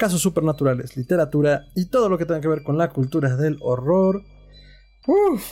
[0.00, 4.24] casos supernaturales, literatura y todo lo que tenga que ver con la cultura del horror.
[5.06, 5.44] Uf.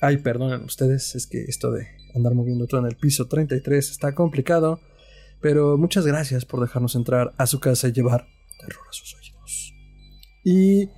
[0.00, 4.16] Ay, perdonen ustedes, es que esto de andar moviendo todo en el piso 33 está
[4.16, 4.80] complicado,
[5.40, 8.26] pero muchas gracias por dejarnos entrar a su casa y llevar
[8.58, 9.72] terror a sus oídos.
[10.44, 10.90] Y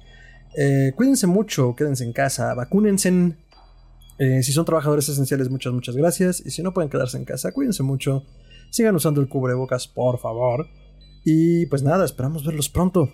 [0.57, 3.37] eh, cuídense mucho, quédense en casa, vacúnense.
[4.19, 6.43] Eh, si son trabajadores esenciales, muchas, muchas gracias.
[6.47, 8.25] Y si no pueden quedarse en casa, cuídense mucho.
[8.71, 10.67] Sigan usando el cubrebocas, por favor.
[11.25, 13.13] Y pues nada, esperamos verlos pronto.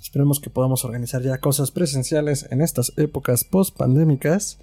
[0.00, 4.58] Esperemos que podamos organizar ya cosas presenciales en estas épocas post-pandémicas.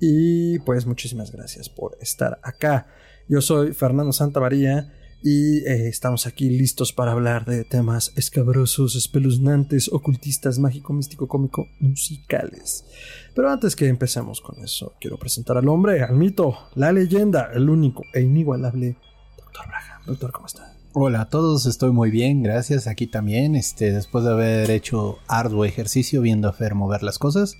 [0.00, 2.86] Y pues muchísimas gracias por estar acá.
[3.28, 9.92] Yo soy Fernando Santamaría y eh, estamos aquí listos para hablar de temas escabrosos, espeluznantes,
[9.92, 12.86] ocultistas, mágico, místico, cómico, musicales.
[13.34, 17.68] Pero antes que empecemos con eso, quiero presentar al hombre, al mito, la leyenda, el
[17.68, 18.96] único e inigualable
[19.36, 20.06] Doctor Braham.
[20.06, 20.69] Doctor, ¿cómo está?
[20.92, 22.88] Hola a todos, estoy muy bien, gracias.
[22.88, 27.54] Aquí también, este, después de haber hecho arduo ejercicio viendo a Fer mover las cosas,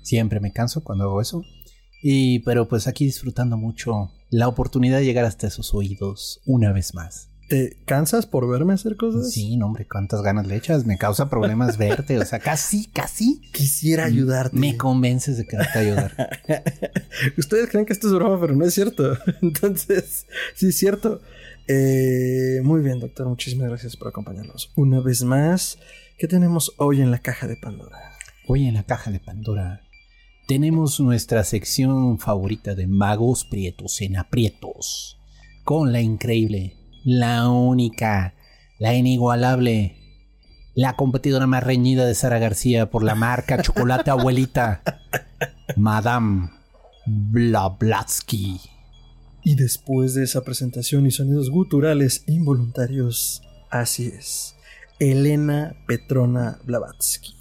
[0.00, 1.42] siempre me canso cuando hago eso.
[2.02, 6.94] Y pero pues aquí disfrutando mucho la oportunidad de llegar hasta esos oídos una vez
[6.94, 7.28] más.
[7.50, 9.30] ¿Te cansas por verme hacer cosas?
[9.30, 10.86] Sí, no, hombre, cuántas ganas le echas.
[10.86, 12.16] Me causa problemas verte.
[12.18, 13.42] O sea, casi, casi.
[13.52, 14.56] Quisiera ayudarte.
[14.56, 16.14] Me convences de quererte ayudar.
[17.36, 19.18] Ustedes creen que esto es broma, pero no es cierto.
[19.42, 21.20] Entonces, sí es cierto.
[21.68, 23.28] Eh, muy bien, doctor.
[23.28, 24.72] Muchísimas gracias por acompañarnos.
[24.76, 25.78] Una vez más,
[26.18, 27.98] ¿qué tenemos hoy en la caja de Pandora?
[28.46, 29.82] Hoy en la caja de Pandora
[30.50, 35.16] tenemos nuestra sección favorita de magos prietos en aprietos.
[35.62, 38.34] Con la increíble, la única,
[38.80, 39.96] la inigualable,
[40.74, 44.82] la competidora más reñida de Sara García por la marca Chocolate Abuelita,
[45.76, 46.50] Madame
[47.06, 48.60] Blablatsky.
[49.42, 54.54] Y después de esa presentación y sonidos guturales involuntarios, así es,
[54.98, 57.34] Elena Petrona Blavatsky.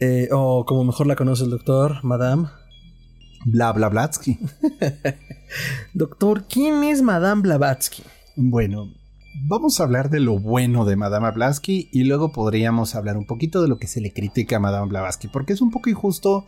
[0.00, 2.48] Eh, o como mejor la conoce el doctor, Madame.
[3.44, 4.38] Bla Blavatsky.
[5.94, 8.04] doctor, ¿quién es Madame Blavatsky?
[8.36, 8.92] Bueno,
[9.48, 13.60] vamos a hablar de lo bueno de Madame Blavatsky y luego podríamos hablar un poquito
[13.60, 16.46] de lo que se le critica a Madame Blavatsky, porque es un poco injusto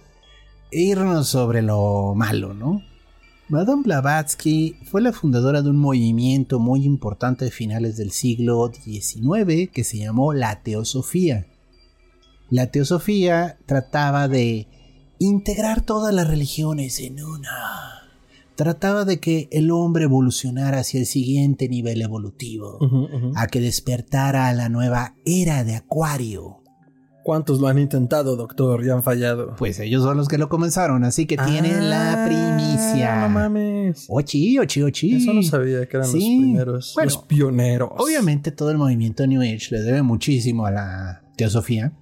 [0.70, 2.82] irnos sobre lo malo, ¿no?
[3.50, 9.69] Madame Blavatsky fue la fundadora de un movimiento muy importante de finales del siglo XIX
[9.72, 11.49] que se llamó la Teosofía.
[12.49, 14.69] La Teosofía trataba de
[15.19, 18.09] integrar todas las religiones en una.
[18.55, 22.78] Trataba de que el hombre evolucionara hacia el siguiente nivel evolutivo,
[23.34, 26.59] a que despertara a la nueva era de Acuario.
[27.22, 29.54] ¿Cuántos lo han intentado, doctor, y han fallado?
[29.56, 33.20] Pues ellos son los que lo comenzaron, así que tienen la primicia.
[33.20, 34.06] No mames.
[34.08, 35.16] Ochi, ochi, ochi.
[35.16, 37.91] Eso no sabía que eran los primeros, Bueno, los pioneros.
[37.97, 41.92] Obviamente todo el movimiento New Age le debe muchísimo a la Teosofía.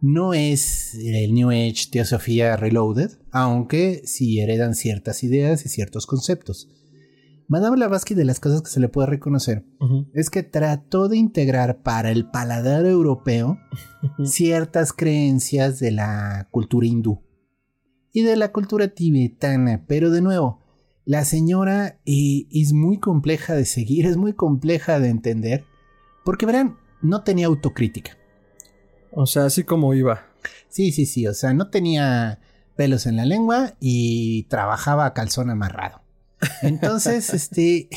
[0.00, 6.68] No es el New Age Teosofía Reloaded, aunque sí heredan ciertas ideas y ciertos conceptos.
[7.48, 9.64] Madame Blavatsky, de las cosas que se le puede reconocer,
[10.14, 13.58] es que trató de integrar para el paladar europeo
[14.24, 17.20] ciertas creencias de la cultura hindú
[18.12, 20.60] y de la cultura tibetana, pero de nuevo,
[21.04, 25.64] la señora eh, es muy compleja de seguir, es muy compleja de entender,
[26.24, 28.16] porque verán, no tenía autocrítica.
[29.10, 30.26] O sea, así como iba.
[30.68, 32.40] Sí, sí, sí, o sea, no tenía
[32.76, 36.03] pelos en la lengua y trabajaba a calzón amarrado.
[36.62, 37.88] Entonces, este,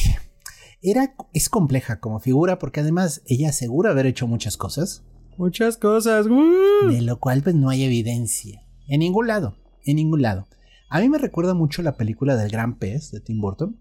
[0.82, 5.04] era, es compleja como figura porque además ella asegura haber hecho muchas cosas,
[5.38, 6.26] Muchas cosas.
[6.26, 6.88] ¡uh!
[6.90, 8.64] de lo cual pues no hay evidencia.
[8.88, 9.56] En ningún lado,
[9.86, 10.48] en ningún lado.
[10.90, 13.78] A mí me recuerda mucho la película del Gran Pez de Tim Burton,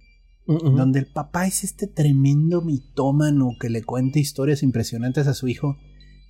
[0.47, 5.77] donde el papá es este tremendo mitómano que le cuenta historias impresionantes a su hijo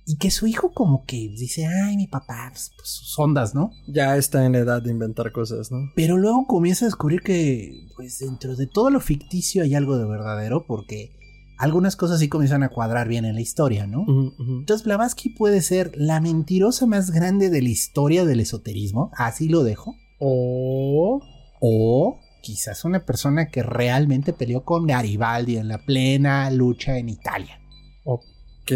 [0.09, 3.71] y que su hijo como que dice, ay, mi papá, pues, pues, sus ondas, ¿no?
[3.87, 5.91] Ya está en edad de inventar cosas, ¿no?
[5.97, 10.05] Pero luego comienza a descubrir que, pues dentro de todo lo ficticio hay algo de
[10.05, 11.11] verdadero, porque
[11.59, 14.05] algunas cosas sí comienzan a cuadrar bien en la historia, ¿no?
[14.39, 19.63] Entonces Blavatsky puede ser la mentirosa más grande de la historia del esoterismo, así lo
[19.63, 21.21] dejo, O.
[21.59, 27.59] o quizás una persona que realmente peleó con Garibaldi en la plena lucha en Italia.
[28.05, 28.71] Ok.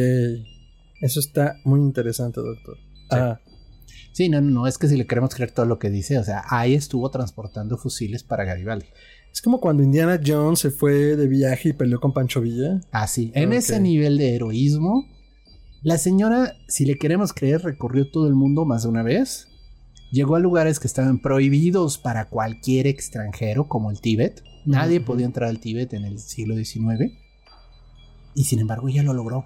[1.02, 2.78] Eso está muy interesante, doctor.
[3.10, 3.40] Ah,
[4.14, 6.24] Sí, no, no, no, es que si le queremos creer todo lo que dice, o
[6.24, 8.86] sea, ahí estuvo transportando fusiles para Garibaldi.
[9.32, 12.82] es como cuando Indiana Jones se fue de viaje y peleó con Pancho Villa.
[12.92, 13.56] Así, en Ok.
[13.56, 15.06] ese nivel de heroísmo,
[15.82, 19.48] la señora, si le queremos creer, recorrió todo el mundo más de una vez.
[20.12, 24.44] Llegó a lugares que estaban prohibidos para cualquier extranjero, como el Tíbet.
[24.66, 27.14] Nadie podía entrar al Tíbet en el siglo XIX.
[28.36, 29.46] Y sin embargo, ella lo logró.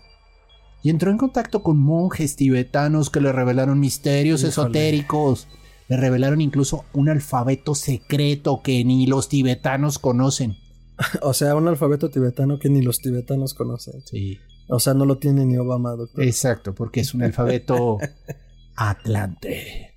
[0.85, 4.49] Y entró en contacto con monjes tibetanos que le revelaron misterios Híjole.
[4.51, 5.47] esotéricos.
[5.87, 10.57] Le revelaron incluso un alfabeto secreto que ni los tibetanos conocen.
[11.23, 14.03] O sea, un alfabeto tibetano que ni los tibetanos conocen.
[14.05, 14.37] Sí.
[14.69, 16.23] O sea, no lo tiene ni Obama, doctor.
[16.23, 17.97] Exacto, porque es un alfabeto
[18.75, 19.95] atlante.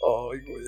[0.00, 0.64] Ay, güey.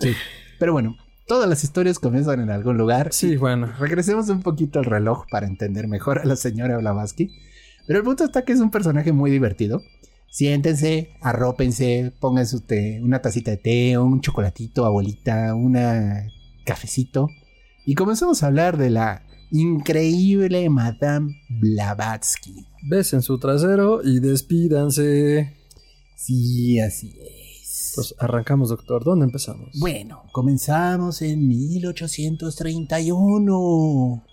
[0.00, 0.12] Sí.
[0.58, 0.96] Pero bueno,
[1.26, 3.12] todas las historias comienzan en algún lugar.
[3.12, 3.70] Sí, bueno.
[3.78, 7.30] Regresemos un poquito al reloj para entender mejor a la señora Blavatsky.
[7.86, 9.82] Pero el punto está que es un personaje muy divertido.
[10.30, 16.26] Siéntense, arrópense, pongan su té, una tacita de té, un chocolatito, abuelita, una
[16.64, 17.28] cafecito.
[17.86, 22.66] Y comenzamos a hablar de la increíble Madame Blavatsky.
[22.82, 25.54] Besen su trasero y despídanse.
[26.16, 27.92] Sí, así es.
[27.94, 29.04] Pues arrancamos, doctor.
[29.04, 29.68] ¿Dónde empezamos?
[29.78, 34.24] Bueno, comenzamos en 1831,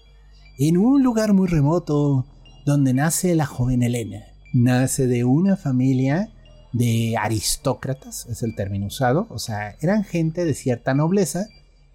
[0.57, 2.25] en un lugar muy remoto,
[2.65, 4.25] donde nace la joven Elena.
[4.53, 6.29] Nace de una familia
[6.73, 11.47] de aristócratas, es el término usado, o sea, eran gente de cierta nobleza,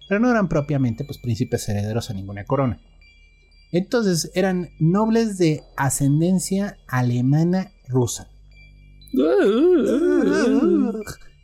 [0.07, 2.79] pero no eran propiamente pues príncipes herederos a ninguna corona.
[3.71, 8.29] Entonces eran nobles de ascendencia alemana rusa.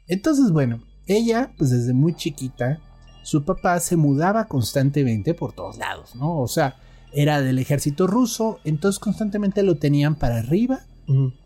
[0.08, 2.80] Entonces, bueno, ella, pues desde muy chiquita,
[3.24, 6.40] su papá se mudaba constantemente por todos lados, ¿no?
[6.40, 6.78] O sea,
[7.14, 10.82] era del ejército ruso, entonces constantemente lo tenían para arriba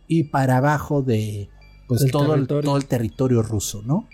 [0.07, 1.49] y para abajo de
[1.87, 2.63] pues todo el, territorio.
[2.63, 4.07] todo el territorio ruso, ¿no?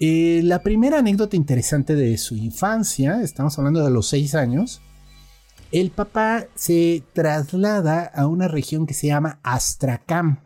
[0.00, 4.82] Eh, la primera anécdota interesante de su infancia, estamos hablando de los seis años,
[5.70, 10.42] el papá se traslada a una región que se llama Astrakhan.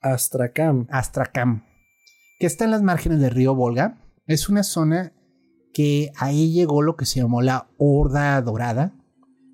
[0.00, 0.86] Astrakhan.
[0.90, 1.64] Astrakhan,
[2.38, 3.98] que está en las márgenes del río Volga.
[4.26, 5.12] Es una zona
[5.72, 8.94] que ahí llegó lo que se llamó la Horda Dorada,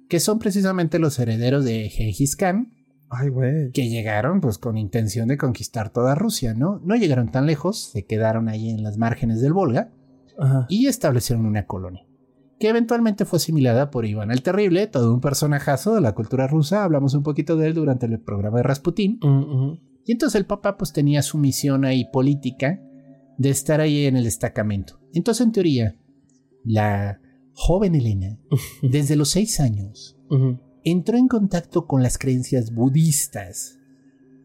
[0.08, 2.72] que son precisamente los herederos de Gengis Khan,
[3.08, 3.70] Ay, güey.
[3.72, 6.80] que llegaron pues con intención de conquistar toda Rusia, ¿no?
[6.84, 9.90] No llegaron tan lejos, se quedaron ahí en las márgenes del Volga
[10.38, 10.66] Ajá.
[10.68, 12.06] y establecieron una colonia,
[12.58, 16.84] que eventualmente fue asimilada por Iván el Terrible, todo un personajazo de la cultura rusa,
[16.84, 19.18] hablamos un poquito de él durante el programa de Rasputín.
[19.22, 19.78] Mm, ujú.
[20.06, 22.80] Y entonces el papá pues tenía su misión ahí política
[23.38, 25.00] de estar ahí en el destacamento.
[25.12, 25.96] Entonces en teoría,
[26.64, 27.20] la
[27.54, 28.38] joven Elena,
[28.82, 30.18] desde los seis años,
[30.84, 33.78] entró en contacto con las creencias budistas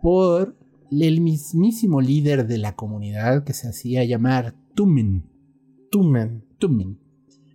[0.02, 0.58] por
[0.92, 5.30] el mismísimo líder de la comunidad que se hacía llamar Tumen.
[5.92, 6.46] Tumen.
[6.58, 7.00] Tumen.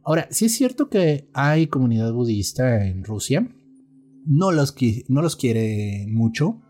[0.05, 3.49] Ahora, si es cierto que hay comunidad budista en Rusia,
[4.27, 4.75] no los,
[5.09, 6.61] no los quiere mucho.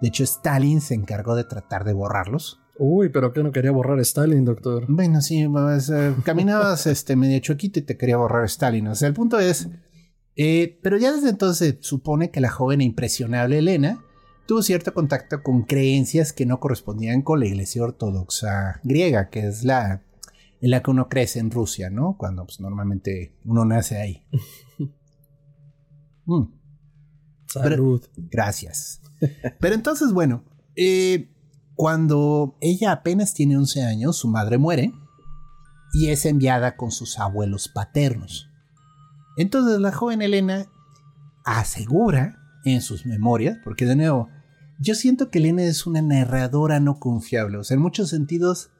[0.00, 2.57] De hecho, Stalin se encargó de tratar de borrarlos.
[2.78, 4.86] Uy, pero que no quería borrar Stalin, doctor.
[4.88, 8.86] Bueno, sí, pues, eh, caminabas este, medio chuequito y te quería borrar Stalin.
[8.88, 9.68] O sea, el punto es.
[10.36, 14.04] eh, pero ya desde entonces se supone que la joven e impresionable Elena
[14.46, 19.64] tuvo cierto contacto con creencias que no correspondían con la iglesia ortodoxa griega, que es
[19.64, 20.02] la
[20.60, 22.16] en la que uno crece en Rusia, ¿no?
[22.18, 24.24] Cuando pues, normalmente uno nace ahí.
[26.30, 26.44] Mm.
[27.46, 28.04] Salud.
[28.18, 29.00] Gracias.
[29.60, 30.44] Pero entonces, bueno,
[30.76, 31.30] eh,
[31.78, 34.92] cuando ella apenas tiene 11 años, su madre muere
[35.92, 38.50] y es enviada con sus abuelos paternos.
[39.36, 40.66] Entonces la joven Elena
[41.44, 44.28] asegura en sus memorias, porque de nuevo,
[44.80, 48.70] yo siento que Elena es una narradora no confiable, o sea, en muchos sentidos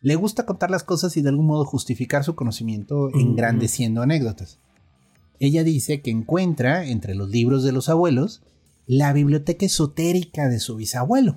[0.00, 4.58] le gusta contar las cosas y de algún modo justificar su conocimiento engrandeciendo anécdotas.
[5.38, 8.42] Ella dice que encuentra entre los libros de los abuelos
[8.84, 11.36] la biblioteca esotérica de su bisabuelo.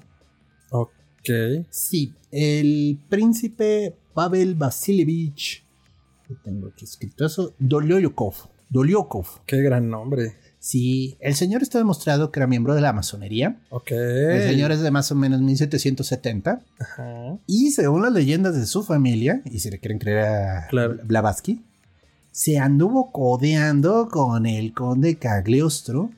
[0.71, 1.00] Ok.
[1.69, 5.63] Sí, el príncipe Pavel Vasilievich.
[6.27, 7.53] ¿qué Tengo aquí escrito eso.
[7.59, 8.35] Dolyokov.
[8.69, 9.43] Dolyokov.
[9.45, 10.35] Qué gran nombre.
[10.59, 13.59] Sí, el señor está demostrado que era miembro de la masonería.
[13.69, 13.91] Ok.
[13.91, 16.61] El señor es de más o menos 1770.
[16.79, 17.37] Ajá.
[17.47, 20.97] Y según las leyendas de su familia, y si le quieren creer a Claro.
[21.03, 21.65] Blavatsky,
[22.31, 26.11] se anduvo codeando con el conde Cagliostro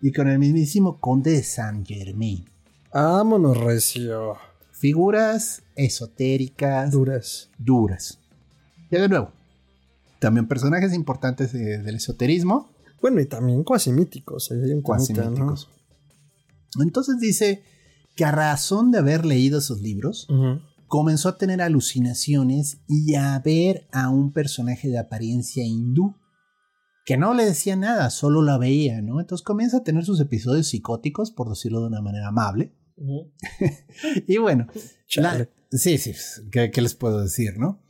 [0.00, 2.44] y con el mismísimo conde de Saint Germain.
[2.94, 4.36] Vámonos, recio.
[4.70, 7.50] Figuras esotéricas Duras.
[7.58, 8.20] duras.
[8.90, 9.32] Y de nuevo,
[10.20, 12.70] también personajes importantes de- del esoterismo,
[13.02, 14.50] Bueno, y también cuasi míticos.
[14.50, 15.46] un cuasi temita, ¿no?
[15.52, 15.68] míticos.
[16.80, 17.62] Entonces dice
[18.16, 20.28] que a razón de haber leído sus libros,
[20.86, 26.14] comenzó a tener alucinaciones y a ver a un personaje de apariencia hindú
[27.04, 29.20] que no le decía nada, solo la veía, ¿no?
[29.20, 32.72] Entonces comienza a tener sus episodios psicóticos, por decirlo de una manera amable.
[34.26, 34.66] Y bueno,
[35.22, 35.32] la-
[35.70, 36.12] sí, sí,
[36.52, 37.82] ¿qué, qué les puedo decir, no?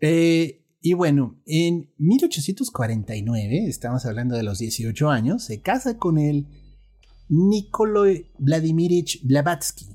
[0.00, 6.46] Eh, y bueno, en 1849, estamos hablando de los 18 años, se casa con el
[7.28, 9.86] Nikolai Vladimirich Blavatsky.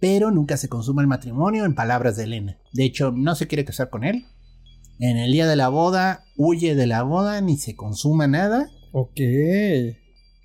[0.00, 2.58] Pero nunca se consuma el matrimonio, en palabras de Elena.
[2.72, 4.24] De hecho, no se quiere casar con él.
[4.98, 8.68] En el día de la boda, huye de la boda, ni se consuma nada.
[8.92, 9.20] Ok.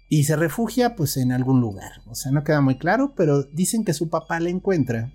[0.09, 2.01] Y se refugia pues en algún lugar.
[2.07, 5.11] O sea, no queda muy claro, pero dicen que su papá la encuentra.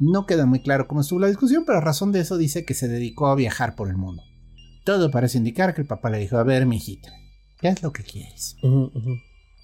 [0.00, 2.74] No queda muy claro cómo estuvo la discusión, pero a razón de eso dice que
[2.74, 4.22] se dedicó a viajar por el mundo.
[4.84, 7.10] Todo parece indicar que el papá le dijo, a ver, mijita,
[7.60, 8.56] ¿qué es lo que quieres?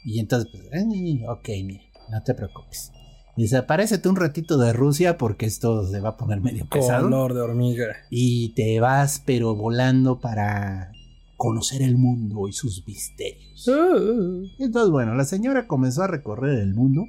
[0.05, 2.93] Y entonces, pues, "Eh, ok, mira, no te preocupes.
[3.37, 7.05] Desaparecete un ratito de Rusia porque esto se va a poner medio pesado.
[7.05, 7.87] Color de hormiga.
[8.11, 10.93] Y te vas, pero volando para
[11.41, 13.67] conocer el mundo y sus misterios.
[13.67, 17.07] Uh, Entonces, bueno, la señora comenzó a recorrer el mundo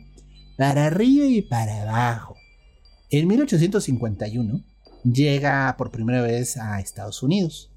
[0.58, 2.36] para arriba y para abajo.
[3.10, 4.64] En 1851
[5.04, 7.74] llega por primera vez a Estados Unidos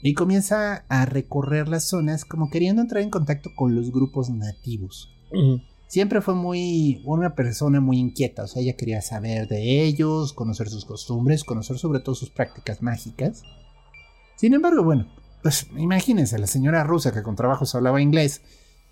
[0.00, 5.12] y comienza a recorrer las zonas como queriendo entrar en contacto con los grupos nativos.
[5.32, 5.60] ujú.
[5.88, 10.68] Siempre fue muy una persona muy inquieta, o sea, ella quería saber de ellos, conocer
[10.68, 13.42] sus costumbres, conocer sobre todo sus prácticas mágicas.
[14.36, 15.08] Sin embargo, bueno,
[15.42, 18.42] pues imagínense, la señora rusa que con trabajos hablaba inglés,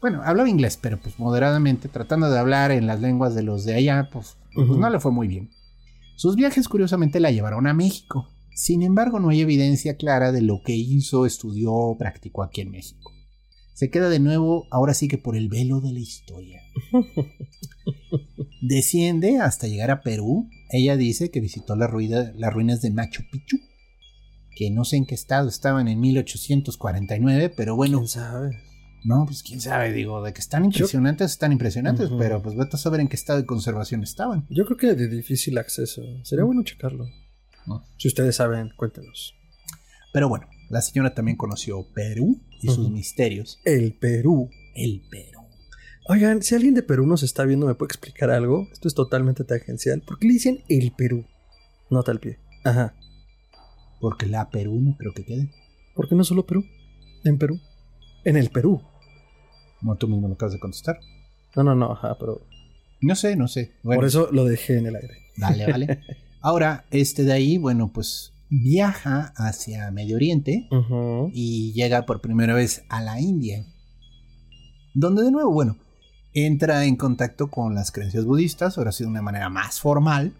[0.01, 3.75] bueno, hablaba inglés, pero pues moderadamente, tratando de hablar en las lenguas de los de
[3.75, 5.51] allá, pues, pues no le fue muy bien.
[6.17, 8.29] Sus viajes curiosamente la llevaron a México.
[8.55, 12.71] Sin embargo, no hay evidencia clara de lo que hizo, estudió o practicó aquí en
[12.71, 13.13] México.
[13.75, 16.61] Se queda de nuevo, ahora sí que por el velo de la historia.
[18.61, 20.49] Desciende hasta llegar a Perú.
[20.71, 23.59] Ella dice que visitó la las ruinas de Machu Picchu,
[24.59, 28.61] que no sé en qué estado estaban en 1849, pero bueno, ¿Quién sabe?
[29.05, 32.79] no, pues quién sabe, digo, de que están impresionantes, están impresionantes, pero pues vete a
[32.79, 34.47] saber en qué estado de conservación estaban.
[34.51, 36.03] Yo creo que de difícil acceso.
[36.25, 37.07] Sería bueno checarlo.
[37.67, 37.85] No.
[37.99, 39.37] Si ustedes saben, cuéntenos.
[40.13, 43.61] Pero bueno, la señora también conoció Perú y sus misterios.
[43.65, 44.51] El Perú.
[44.75, 45.43] El Perú.
[46.09, 48.67] Oigan, si alguien de Perú nos está viendo, ¿me puede explicar algo?
[48.73, 50.01] Esto es totalmente tangencial.
[50.01, 51.27] ¿Por qué le dicen el Perú?
[51.91, 52.41] Nota al pie.
[52.65, 52.95] Ajá.
[54.01, 55.51] Porque la Perú no creo que quede.
[55.95, 56.65] ¿Por qué no solo Perú?
[57.25, 57.61] En Perú.
[58.25, 58.83] En el Perú.
[59.81, 60.99] Como tú mismo lo acabas de contestar.
[61.57, 62.41] No, no, no, ajá, pero
[63.01, 63.73] No sé, no sé.
[63.83, 65.15] Bueno, por eso lo dejé en el aire.
[65.37, 66.01] Vale, vale.
[66.41, 70.69] Ahora, este de ahí, bueno, pues viaja hacia Medio Oriente
[71.33, 73.65] y llega por primera vez a la India.
[74.95, 75.77] Donde de nuevo, bueno,
[76.33, 80.33] entra en contacto con las creencias budistas, ahora sí de una manera más formal.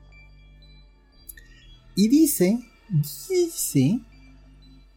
[1.97, 4.01] Y dice, dice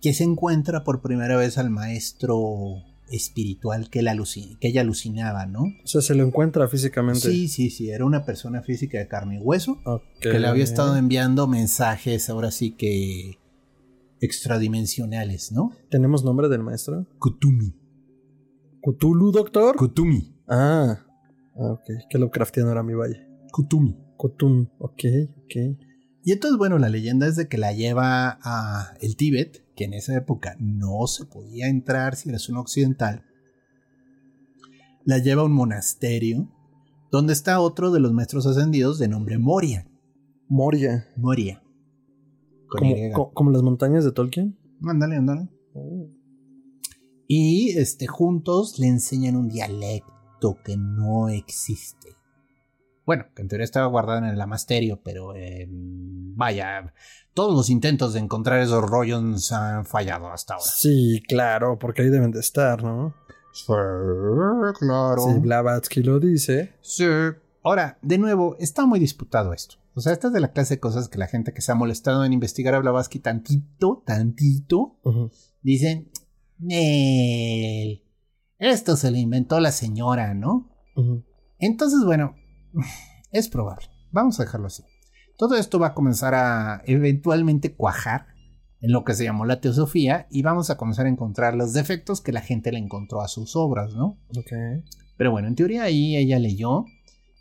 [0.01, 5.63] que se encuentra por primera vez al maestro espiritual que, aluci- que ella alucinaba, ¿no?
[5.83, 7.19] O sea, se lo encuentra físicamente.
[7.19, 9.79] Sí, sí, sí, era una persona física de carne y hueso
[10.21, 13.37] que le había estado enviando mensajes ahora sí que
[14.21, 15.71] extradimensionales, ¿no?
[15.89, 17.05] ¿Tenemos nombre del maestro?
[17.19, 17.73] Kutumi.
[18.81, 19.75] ¿Cthulhu, doctor?
[19.75, 20.33] Kutumi.
[20.47, 20.97] ah.
[21.55, 21.83] Ah, ok.
[22.09, 23.27] Que Lovecraftiano era mi valle.
[23.51, 23.95] Kutumi.
[24.17, 24.69] Cthulhu.
[24.79, 25.03] Ok,
[25.43, 25.77] ok.
[26.23, 29.93] Y entonces, bueno, la leyenda es de que la lleva a el Tíbet, que en
[29.93, 33.25] esa época no se podía entrar si eres un occidental.
[35.03, 36.47] La lleva a un monasterio
[37.11, 39.87] donde está otro de los maestros ascendidos de nombre Moria.
[40.47, 41.07] Moria.
[41.17, 41.63] Moria.
[42.69, 43.11] Como, Y.
[43.11, 44.57] co- como las montañas de Tolkien.
[44.83, 45.49] Ándale, ándale.
[47.27, 52.09] Y este, juntos le enseñan un dialecto que no existe.
[53.11, 56.93] Bueno, que en teoría estaba guardado en el lamasterio, pero eh, vaya,
[57.33, 60.65] todos los intentos de encontrar esos rollos han fallado hasta ahora.
[60.65, 63.13] Sí, claro, porque ahí deben de estar, ¿no?
[63.51, 63.65] Sí,
[64.79, 65.23] claro.
[65.27, 66.71] Si Blavatsky lo dice.
[66.79, 67.03] Sí.
[67.63, 69.75] Ahora, de nuevo, está muy disputado esto.
[69.93, 71.75] O sea, esta es de la clase de cosas que la gente que se ha
[71.75, 74.95] molestado en investigar a Blavatsky tantito, tantito,
[75.61, 76.09] dicen,
[76.59, 78.05] "Nel,
[78.57, 80.69] esto se lo inventó la señora, ¿no?
[81.59, 82.35] Entonces, bueno,
[83.31, 83.87] es probable.
[84.11, 84.83] Vamos a dejarlo así.
[85.37, 88.27] Todo esto va a comenzar a eventualmente cuajar
[88.81, 92.21] en lo que se llamó la teosofía y vamos a comenzar a encontrar los defectos
[92.21, 94.19] que la gente le encontró a sus obras, ¿no?
[94.37, 94.51] Ok.
[95.17, 96.85] Pero bueno, en teoría ahí ella leyó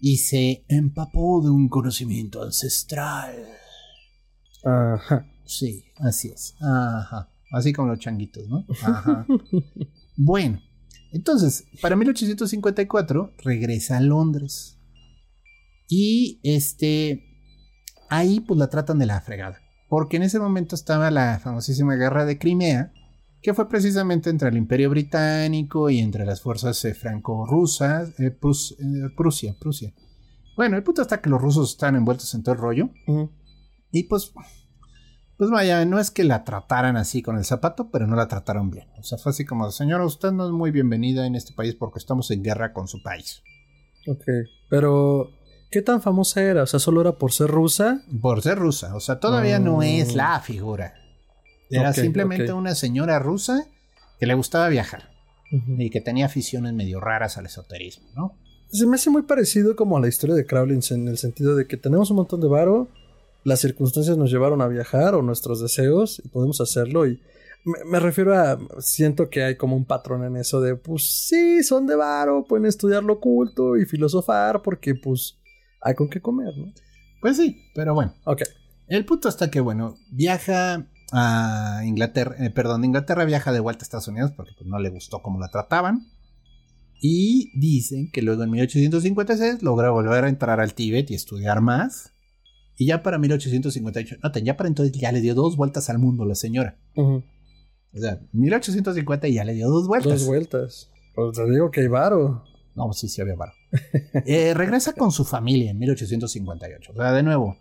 [0.01, 3.35] y se empapó de un conocimiento ancestral.
[4.65, 5.27] Ajá.
[5.45, 6.55] Sí, así es.
[6.61, 7.31] Ajá.
[7.53, 8.65] Así como los changuitos, ¿no?
[8.83, 9.27] Ajá.
[10.17, 10.61] Bueno,
[11.13, 14.79] entonces, para 1854 regresa a Londres.
[15.91, 17.25] Y este,
[18.09, 19.61] ahí pues la tratan de la fregada.
[19.89, 22.93] Porque en ese momento estaba la famosísima guerra de Crimea,
[23.43, 28.77] que fue precisamente entre el Imperio Británico y entre las fuerzas eh, franco-rusas, eh, Prus-
[28.79, 29.93] eh, Prusia, Prusia.
[30.57, 32.91] Bueno, el punto está que los rusos están envueltos en todo el rollo.
[33.91, 34.33] Y pues,
[35.37, 38.71] pues vaya, no es que la trataran así con el zapato, pero no la trataron
[38.71, 38.87] bien.
[38.99, 41.99] O sea, fue así como, señora, usted no es muy bienvenida en este país porque
[41.99, 43.43] estamos en guerra con su país.
[44.07, 44.25] Ok.
[44.69, 45.31] Pero,
[45.71, 46.63] ¿qué tan famosa era?
[46.63, 48.03] O sea, solo era por ser rusa.
[48.21, 49.83] Por ser rusa, o sea, todavía no Mm.
[49.83, 50.95] es la figura.
[51.71, 53.67] Era simplemente una señora rusa
[54.19, 55.11] que le gustaba viajar
[55.79, 58.37] y que tenía aficiones medio raras al esoterismo, ¿no?
[58.73, 61.67] Se me hace muy parecido como a la historia de Crowley en el sentido de
[61.67, 62.89] que tenemos un montón de varo,
[63.45, 67.21] las circunstancias nos llevaron a viajar o nuestros deseos y podemos hacerlo y
[67.65, 71.63] me, me refiero a siento que hay como un patrón en eso de pues sí,
[71.65, 75.37] son de varo, pueden estudiar lo oculto y filosofar porque pues
[75.81, 76.73] hay con qué comer, ¿no?
[77.21, 78.15] Pues sí, pero bueno.
[78.25, 78.43] Ok.
[78.87, 83.83] El punto está que, bueno, viaja a Inglaterra, eh, perdón, de Inglaterra viaja de vuelta
[83.83, 86.07] a Estados Unidos porque pues, no le gustó cómo la trataban.
[87.03, 92.13] Y dicen que luego en 1856 logra volver a entrar al Tíbet y estudiar más.
[92.77, 96.25] Y ya para 1858, no, ya para entonces ya le dio dos vueltas al mundo
[96.25, 96.79] la señora.
[96.97, 97.23] Ujú.
[97.93, 100.13] O sea, 1850 ya le dio dos vueltas.
[100.13, 100.91] Dos vueltas.
[101.15, 102.45] Pues te digo que hay varo.
[102.75, 103.53] No, sí, sí había varo.
[104.27, 106.93] Eh, regresa con su familia en 1858.
[106.93, 107.57] O sea, de nuevo,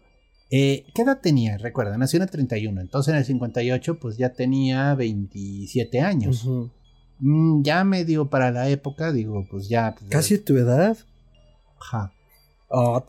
[0.52, 1.58] eh, ¿qué edad tenía?
[1.58, 2.82] Recuerda, nació en el 31.
[2.82, 6.48] Entonces en el 58, pues ya tenía 27 años.
[7.20, 9.96] Mm, ya medio para la época, digo, pues ya.
[9.98, 10.98] pues, Casi tu edad.
[11.80, 12.14] Ajá.
[12.70, 13.04] Oh,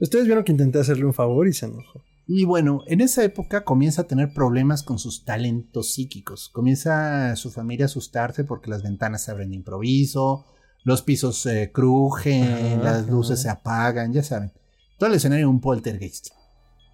[0.00, 2.02] Ustedes vieron que intenté hacerle un favor y se enojó.
[2.26, 6.48] Y bueno, en esa época comienza a tener problemas con sus talentos psíquicos.
[6.48, 10.46] Comienza su familia a asustarse porque las ventanas se abren de improviso,
[10.84, 13.42] los pisos se crujen, Ajá, las luces ajá.
[13.42, 14.52] se apagan, ya saben.
[14.98, 16.28] Todo el escenario un poltergeist.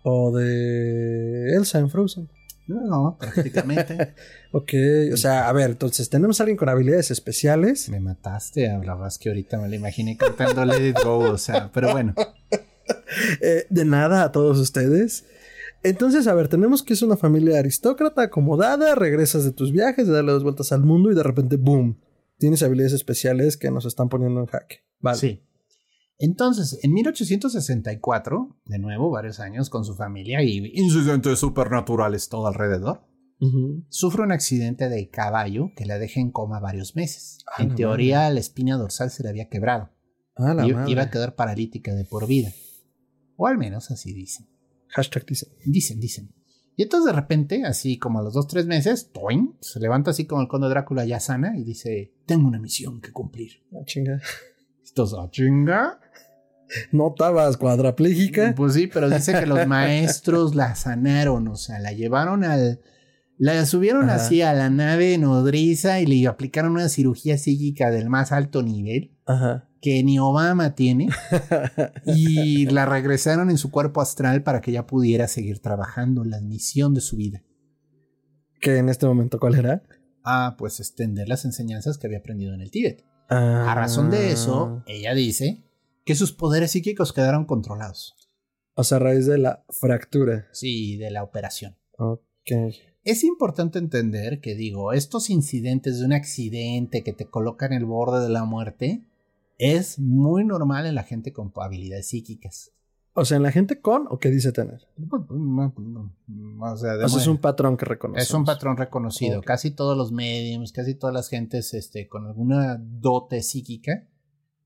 [0.02, 2.28] O de Elsa en Frozen.
[2.66, 4.14] No, prácticamente.
[4.52, 4.72] Ok,
[5.12, 7.88] o sea, a ver, entonces tenemos a alguien con habilidades especiales.
[7.88, 11.92] me mataste, hablabas que ahorita me lo imaginé cantando Let It Go, o sea, pero
[11.92, 12.14] bueno.
[13.40, 15.24] Eh, de nada a todos ustedes.
[15.84, 20.12] Entonces, a ver, tenemos que es una familia aristócrata, acomodada, regresas de tus viajes, de
[20.12, 21.96] darle dos vueltas al mundo y de repente, ¡boom!
[22.40, 24.78] Tienes habilidades especiales que nos están poniendo en jaque.
[24.98, 25.18] Vale.
[25.18, 25.42] Sí.
[26.18, 33.06] Entonces, en 1864, de nuevo, varios años con su familia y incidentes supernaturales todo alrededor,
[33.90, 37.38] sufre un accidente de caballo que la deja en coma varios meses.
[37.46, 39.90] Ah, en la teoría, la espina dorsal se le había quebrado.
[40.36, 40.90] Ah, la madre.
[40.90, 42.52] iba a quedar paralítica de por vida.
[43.36, 44.46] O al menos así dicen.
[44.88, 45.46] Hashtag dice.
[45.64, 46.34] Dicen, dicen.
[46.80, 49.54] Y entonces de repente, así como a los dos, tres meses, ¡toing!
[49.60, 53.12] se levanta así como el conde Drácula ya sana y dice, tengo una misión que
[53.12, 53.62] cumplir.
[53.74, 54.18] Ah, chinga.
[54.82, 56.00] Estos, "Ah, chinga.
[56.90, 58.54] ¿No estabas cuadraplégicas?
[58.54, 62.80] Pues sí, pero dice que los maestros la sanaron, o sea, la llevaron al...
[63.42, 64.16] La subieron Ajá.
[64.16, 69.16] así a la nave nodriza y le aplicaron una cirugía psíquica del más alto nivel
[69.24, 69.66] Ajá.
[69.80, 71.08] que ni Obama tiene
[72.06, 76.92] y la regresaron en su cuerpo astral para que ella pudiera seguir trabajando la misión
[76.92, 77.42] de su vida.
[78.60, 79.82] que en este momento, ¿cuál era?
[80.22, 83.06] Ah, pues extender las enseñanzas que había aprendido en el Tíbet.
[83.30, 83.72] Ah.
[83.72, 85.64] A razón de eso, ella dice
[86.04, 88.14] que sus poderes psíquicos quedaron controlados.
[88.74, 90.46] O sea, a raíz de la fractura.
[90.52, 91.78] Sí, de la operación.
[91.96, 92.20] Ok.
[93.02, 97.84] Es importante entender que digo, estos incidentes de un accidente que te coloca en el
[97.84, 99.04] borde de la muerte
[99.58, 102.72] es muy normal en la gente con habilidades psíquicas.
[103.12, 104.86] O sea, en la gente con o que dice tener.
[105.10, 108.22] O sea, de O sea, es un patrón que reconoce.
[108.22, 109.42] es un patrón reconocido.
[109.42, 114.06] Casi todos los mediums, casi todas las gentes este, con alguna dote psíquica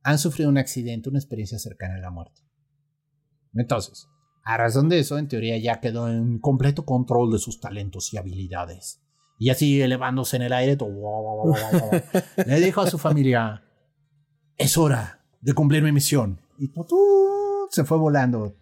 [0.03, 2.43] han sufrido un accidente, una experiencia cercana a la muerte.
[3.55, 4.09] Entonces,
[4.45, 8.19] a razón de eso, en teoría ya quedó en completo control de sus talentos y
[8.19, 9.01] habilidades.
[9.39, 11.55] Y así elevándose en el aire, todo,
[12.47, 13.63] le dijo a su familia,
[14.57, 16.41] es hora de cumplir mi misión.
[16.59, 16.97] Y tutú,
[17.71, 18.55] se fue volando.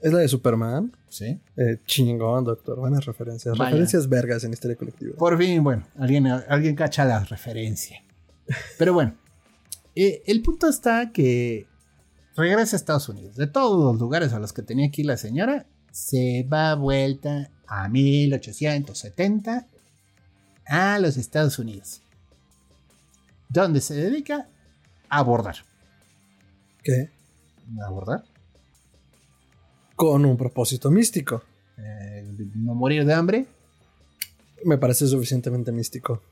[0.00, 0.92] ¿Es la de Superman?
[1.08, 1.40] Sí.
[1.56, 2.78] Eh, chingón, doctor.
[2.78, 3.58] Buenas referencias.
[3.58, 5.16] Referencias vergas en historia colectiva.
[5.16, 8.02] Por fin, bueno, alguien, alguien cacha la referencia.
[8.78, 9.25] Pero bueno
[9.96, 11.66] eh, el punto está que
[12.36, 13.36] regresa a Estados Unidos.
[13.36, 17.88] De todos los lugares a los que tenía ir la señora, se va vuelta a
[17.88, 19.66] 1870
[20.66, 22.02] a los Estados Unidos.
[23.48, 24.48] Donde se dedica
[25.08, 25.56] a abordar.
[26.82, 27.10] ¿Qué?
[27.82, 28.24] ¿A abordar?
[29.94, 31.42] Con un propósito místico.
[31.78, 32.22] Eh,
[32.54, 33.46] no morir de hambre.
[34.64, 36.22] Me parece suficientemente místico.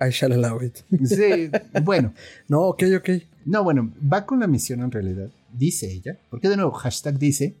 [0.00, 0.78] I shall allow it.
[1.06, 1.50] Sí,
[1.82, 2.12] bueno.
[2.48, 3.08] No, ok, ok.
[3.46, 7.56] No, bueno, va con la misión en realidad, dice ella, porque de nuevo hashtag dice,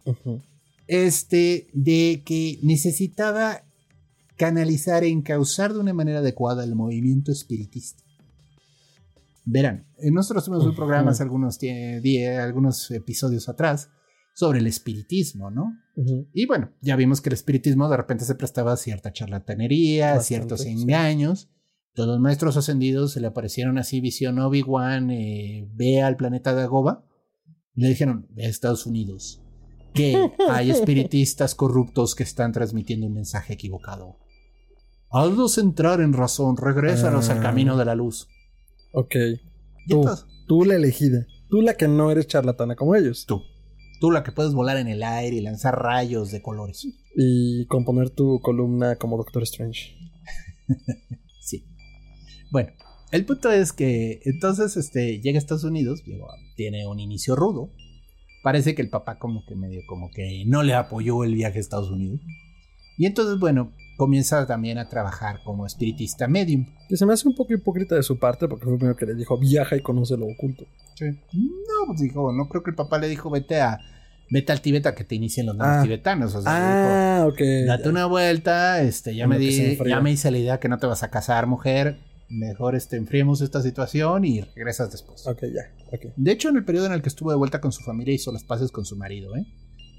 [0.86, 3.62] este, de que necesitaba
[4.36, 8.02] canalizar e encauzar de una manera adecuada el movimiento espiritista.
[9.44, 13.90] Verán, eh, nosotros tuvimos un programa hace algunos, die- algunos episodios atrás
[14.34, 15.76] sobre el espiritismo, ¿no?
[15.96, 16.26] Ujú.
[16.32, 20.20] Y bueno, ya vimos que el espiritismo de repente se prestaba a cierta charlatanería, a
[20.20, 20.70] ciertos sí.
[21.94, 26.62] Todos los maestros ascendidos se le aparecieron así, visión Obi-Wan, eh, ve al planeta de
[26.62, 27.04] Agoba.
[27.76, 29.40] Y le dijeron, "Ve a Estados Unidos,
[29.94, 30.14] que
[30.50, 34.18] hay espiritistas corruptos que están transmitiendo un mensaje equivocado.
[35.10, 37.42] Hazlos entrar en razón, regrésanos al Ah.
[37.42, 38.28] camino de la luz.
[38.92, 39.14] Ok.
[39.88, 40.04] Tú,
[40.48, 41.26] tú la elegida.
[41.48, 43.24] Tú la que no eres charlatana como ellos.
[43.26, 43.42] tú,
[44.00, 46.84] tú la que puedes volar en el aire y lanzar rayos de colores.
[47.16, 49.96] Y componer tu columna como Doctor Strange.
[52.54, 52.62] Sí.
[52.62, 52.70] Bueno,
[53.10, 57.68] el punto es que entonces este, llega a Estados Unidos, digo, tiene un inicio rudo.
[58.42, 61.60] Parece que el papá como que medio como que no le apoyó el viaje a
[61.60, 62.20] Estados Unidos.
[62.96, 66.66] Y entonces, bueno, comienza también a trabajar como espiritista medium.
[66.88, 69.06] Que se me hace un poco hipócrita de su parte porque fue el primero que
[69.06, 70.64] le dijo viaja y conoce lo oculto.
[71.32, 73.78] No, pues dijo, no creo que el papá le dijo, vete a
[74.30, 75.82] vete al Tíbet a que te inicien los nuevos Ah.
[75.82, 76.34] tibetanos.
[76.34, 77.66] O sea, le dijo, Ah, ok.
[77.66, 80.86] Date una vuelta, este, ya me di, ya me hice la idea que no te
[80.86, 81.98] vas a casar, mujer.
[82.28, 85.26] Mejor este, enfriemos esta situación y regresas después.
[85.26, 85.72] Ok, ya.
[86.16, 88.32] De hecho, en el periodo en el que estuvo de vuelta con su familia hizo
[88.32, 89.46] las paces con su marido, ¿eh?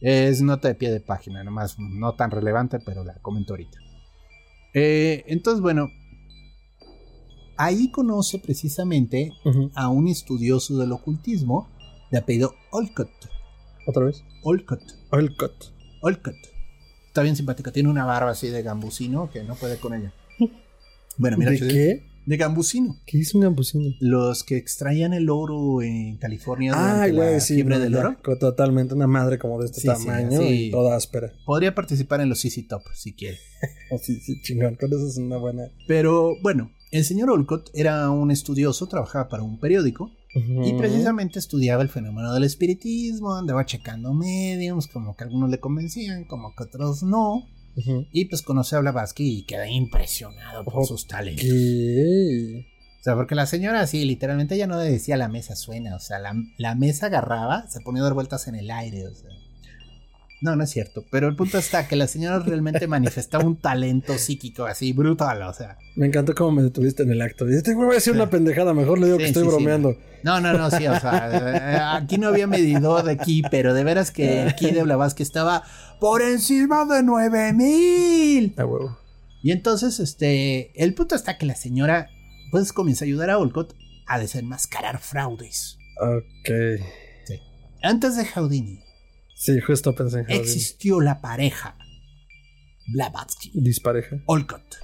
[0.02, 3.80] Es nota de pie de página, nomás no tan relevante, pero la comento ahorita.
[4.74, 5.90] Eh, entonces, bueno,
[7.58, 9.32] ahí conoce precisamente
[9.74, 11.70] a un estudioso del ocultismo
[12.12, 13.10] de apellido Olcott.
[13.88, 14.24] ¿Otra vez?
[14.44, 14.82] Olcott.
[15.12, 15.74] Olcott.
[16.02, 16.36] Olcott.
[17.08, 20.14] Está bien simpática, tiene una barba así de gambusino que no puede con ella.
[21.18, 22.04] Bueno, mira, ¿De qué?
[22.26, 22.98] De gambusino.
[23.06, 23.94] ¿Qué hizo un gambusino?
[24.00, 27.54] Los que extraían el oro en California durante Ay, la sí.
[27.56, 28.18] fiebre no, del oro.
[28.40, 28.94] Totalmente.
[28.96, 30.68] Una madre como de este Sí, tamaño sí.
[30.68, 31.32] y toda áspera.
[31.46, 33.38] Podría participar en los CC Top si quiere.
[34.02, 34.76] Sí, sí, chingón.
[34.76, 35.64] Con eso es una buena.
[35.88, 40.12] Pero bueno, el señor Olcott era un estudioso, trabajaba para un periódico
[40.66, 46.26] y precisamente estudiaba el fenómeno del espiritismo, andaba checando mediums, como que algunos le convencían,
[46.26, 47.44] como que otros no.
[48.12, 51.46] Y pues conoce a Blavatsky y queda impresionado por sus talentos.
[51.46, 56.00] O sea, porque la señora así, literalmente ella no le decía la mesa suena, o
[56.00, 59.30] sea, la, la mesa agarraba, se ponía a dar vueltas en el aire, o sea.
[60.46, 64.16] No, no es cierto, pero el punto está que la señora realmente manifestaba un talento
[64.20, 65.80] psíquico así brutal, o sea.
[65.96, 67.46] Me encantó cómo me detuviste en el acto.
[67.48, 68.20] Dijiste, voy a decir Sí.
[68.20, 68.76] una pendejada.
[68.76, 69.98] Mejor le digo Sí, que estoy sí, bromeando.
[70.22, 73.84] No, no, no, sí, o sea, eh, aquí no había medidor de ki, pero de
[73.84, 75.64] veras que el ki de Blavatsky estaba
[76.00, 78.54] por encima de 9000.
[78.58, 79.00] Ah, huevo.
[79.42, 82.08] Y entonces, este, el punto está que la señora,
[82.52, 83.74] pues comienza a ayudar a Olcott
[84.06, 85.80] a desenmascarar fraudes.
[86.00, 86.52] Ok.
[87.82, 88.80] Antes de Houdini,
[89.36, 91.78] Sí, justo pensé en Existió la pareja
[92.88, 93.52] Blavatsky.
[93.54, 94.18] Dispareja.
[94.26, 94.78] Olcott.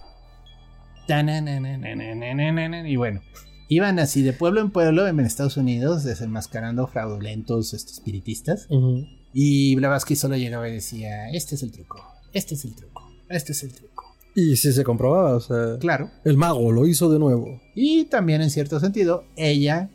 [2.86, 3.22] Y bueno,
[3.70, 8.68] iban así de pueblo en pueblo en Estados Unidos desenmascarando fraudulentos este, espiritistas.
[8.70, 9.18] Uh -huh.
[9.34, 13.54] Y Blavatsky solo llegaba y decía, este es el truco, este es el truco, este
[13.54, 14.16] es el truco.
[14.36, 15.78] Y si se comprobaba, o sea...
[15.80, 16.10] Claro.
[16.24, 17.62] El mago lo hizo de nuevo.
[17.76, 19.90] Y también en cierto sentido, ella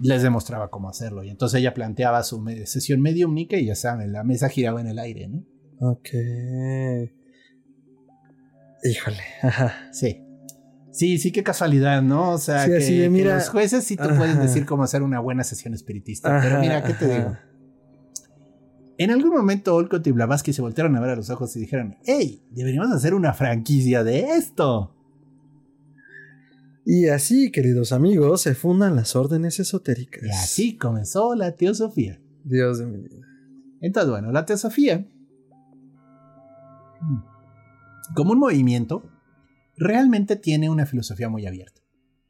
[0.00, 1.22] les demostraba cómo hacerlo.
[1.24, 4.86] Y entonces ella planteaba su me- sesión mediúmnica y ya saben, la mesa giraba en
[4.88, 5.44] el aire, ¿no?
[5.80, 6.08] Ok.
[8.82, 9.18] Híjole.
[9.42, 9.74] Ajá.
[9.92, 10.24] Sí.
[10.92, 12.30] Sí, sí, qué casualidad, ¿no?
[12.32, 14.16] O sea, Sí, que, mira- los jueces sí te Ajá.
[14.16, 16.40] pueden decir cómo hacer una buena sesión espiritista.
[16.42, 17.36] Pero mira, ¿qué te digo?
[18.98, 21.96] En algún momento Olcott y Blavatsky se voltearon a ver a los ojos y dijeron,
[22.04, 24.94] hey, deberíamos hacer una franquicia de esto.
[26.84, 30.22] Y así, queridos amigos, se fundan las órdenes esotéricas.
[30.24, 32.20] Y así comenzó la teosofía.
[32.44, 33.26] Dios de mi vida.
[33.80, 35.06] Entonces, bueno, la teosofía,
[38.14, 39.02] como un movimiento,
[39.76, 41.80] realmente tiene una filosofía muy abierta.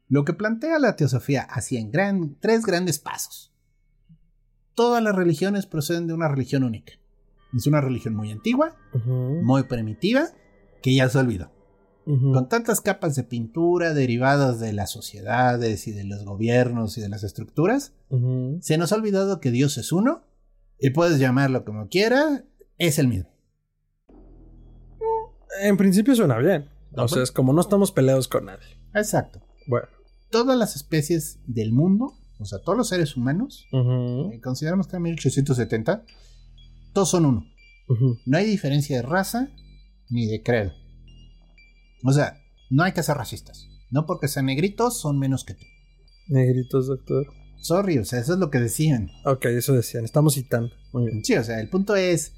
[0.07, 3.53] Lo que plantea la teosofía así en gran- tres grandes pasos.
[4.75, 6.93] Todas las religiones proceden de una religión única.
[7.55, 8.75] Es una religión muy antigua,
[9.43, 10.27] muy primitiva,
[10.81, 11.51] que ya se olvidó.
[12.05, 17.09] Con tantas capas de pintura derivadas de las sociedades y de los gobiernos y de
[17.09, 17.93] las estructuras,
[18.59, 20.23] se nos ha olvidado que Dios es uno
[20.79, 22.43] y puedes llamarlo como quiera,
[22.77, 23.29] es el mismo.
[25.61, 26.69] En principio suena bien.
[26.95, 28.65] O sea, es como no estamos peleados con nadie.
[28.93, 29.41] Exacto.
[29.67, 29.87] Bueno.
[30.31, 35.03] Todas las especies del mundo, o sea, todos los seres humanos, eh, consideramos que en
[35.03, 36.03] 1870,
[36.93, 37.45] todos son uno.
[38.25, 39.49] No hay diferencia de raza
[40.09, 40.71] ni de credo.
[42.03, 43.67] O sea, no hay que ser racistas.
[43.89, 45.65] No porque sean negritos, son menos que tú.
[46.27, 47.27] Negritos, doctor.
[47.59, 49.11] Sorry, o sea, eso es lo que decían.
[49.25, 50.05] Ok, eso decían.
[50.05, 50.73] Estamos citando.
[50.93, 51.23] Muy bien.
[51.23, 52.33] Sí, o sea, el punto es,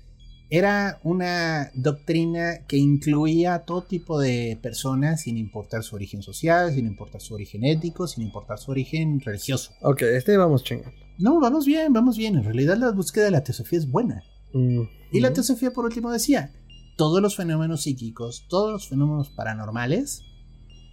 [0.50, 6.74] era una doctrina que incluía a todo tipo de personas sin importar su origen social,
[6.74, 9.72] sin importar su origen ético, sin importar su origen religioso.
[9.82, 10.94] Ok, este vamos chingón.
[11.18, 12.36] No, vamos bien, vamos bien.
[12.36, 14.24] En realidad la búsqueda de la teosofía es buena.
[14.54, 15.34] Mm, Y la mm.
[15.34, 16.52] teosofía, por último, decía,
[16.96, 20.24] todos los fenómenos psíquicos, todos los fenómenos paranormales,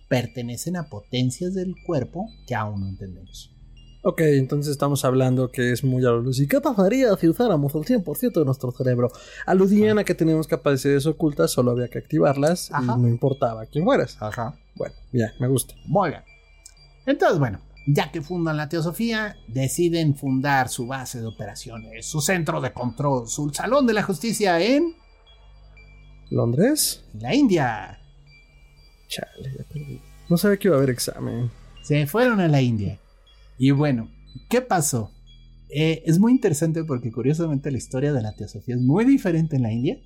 [0.08, 3.54] pertenecen a potencias del cuerpo que aún no entendemos.
[4.02, 6.40] Ok, entonces estamos hablando que es muy a la luz.
[6.40, 9.12] ¿Y qué pasaría si usáramos el 100% de nuestro cerebro?
[9.44, 12.94] Aludían a que teníamos capacidades ocultas, solo había que activarlas Ajá.
[12.96, 14.16] y no importaba quién fueras.
[14.20, 14.58] Ajá.
[14.74, 15.74] Bueno, ya, me gusta.
[15.84, 16.22] Muy bien.
[17.04, 22.62] Entonces, bueno, ya que fundan la teosofía, deciden fundar su base de operaciones, su centro
[22.62, 24.94] de control, su salón de la justicia en
[26.30, 27.04] ¿Londres?
[27.18, 27.98] la India.
[29.08, 30.00] Chale, ya perdí.
[30.28, 31.50] No sabía que iba a haber examen.
[31.82, 32.98] Se fueron a la India.
[33.58, 34.08] Y bueno,
[34.48, 35.12] ¿qué pasó?
[35.68, 39.62] Eh, es muy interesante porque curiosamente la historia de la teosofía es muy diferente en
[39.62, 39.98] la India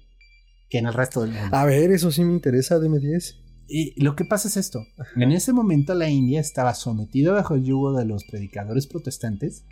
[0.68, 1.54] que en el resto del mundo.
[1.54, 3.40] A ver, eso sí me interesa, dime 10.
[3.68, 4.86] Y lo que pasa es esto.
[5.16, 9.64] En ese momento la India estaba sometida bajo el yugo de los predicadores protestantes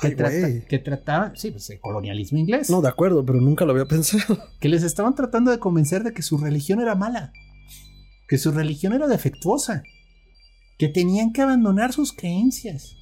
[0.00, 3.72] que, Ay, trata- que sí, pues el colonialismo inglés, No, de acuerdo, pero nunca lo
[3.72, 4.38] había pensado.
[4.60, 7.32] que les estaban tratando de convencer de que su religión era mala,
[8.28, 9.82] que su religión era defectuosa,
[10.78, 12.94] que tenían que abandonar sus creencias,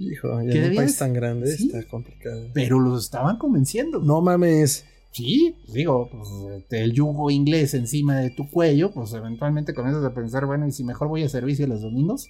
[0.00, 1.66] Hijo, y ¿Qué en un país tan grande Sí.
[1.66, 2.50] está complicado.
[2.54, 3.98] pero los estaban convenciendo.
[3.98, 4.84] No mames.
[5.10, 6.28] Sí, pues digo, pues,
[6.70, 10.84] el yugo inglés encima de tu cuello, pues eventualmente comienzas a pensar, bueno, ¿y si
[10.84, 12.28] mejor voy a servicio los domingos?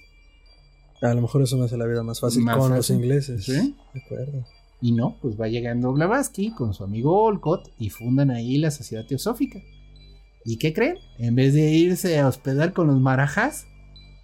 [1.01, 3.45] A lo mejor eso me hace la vida más fácil Más con los ingleses.
[3.45, 3.75] Sí.
[3.93, 4.45] De acuerdo.
[4.81, 9.05] Y no, pues va llegando Blavatsky con su amigo Olcott y fundan ahí la sociedad
[9.05, 9.59] teosófica.
[10.45, 10.97] ¿Y qué creen?
[11.17, 13.65] En vez de irse a hospedar con los marajas,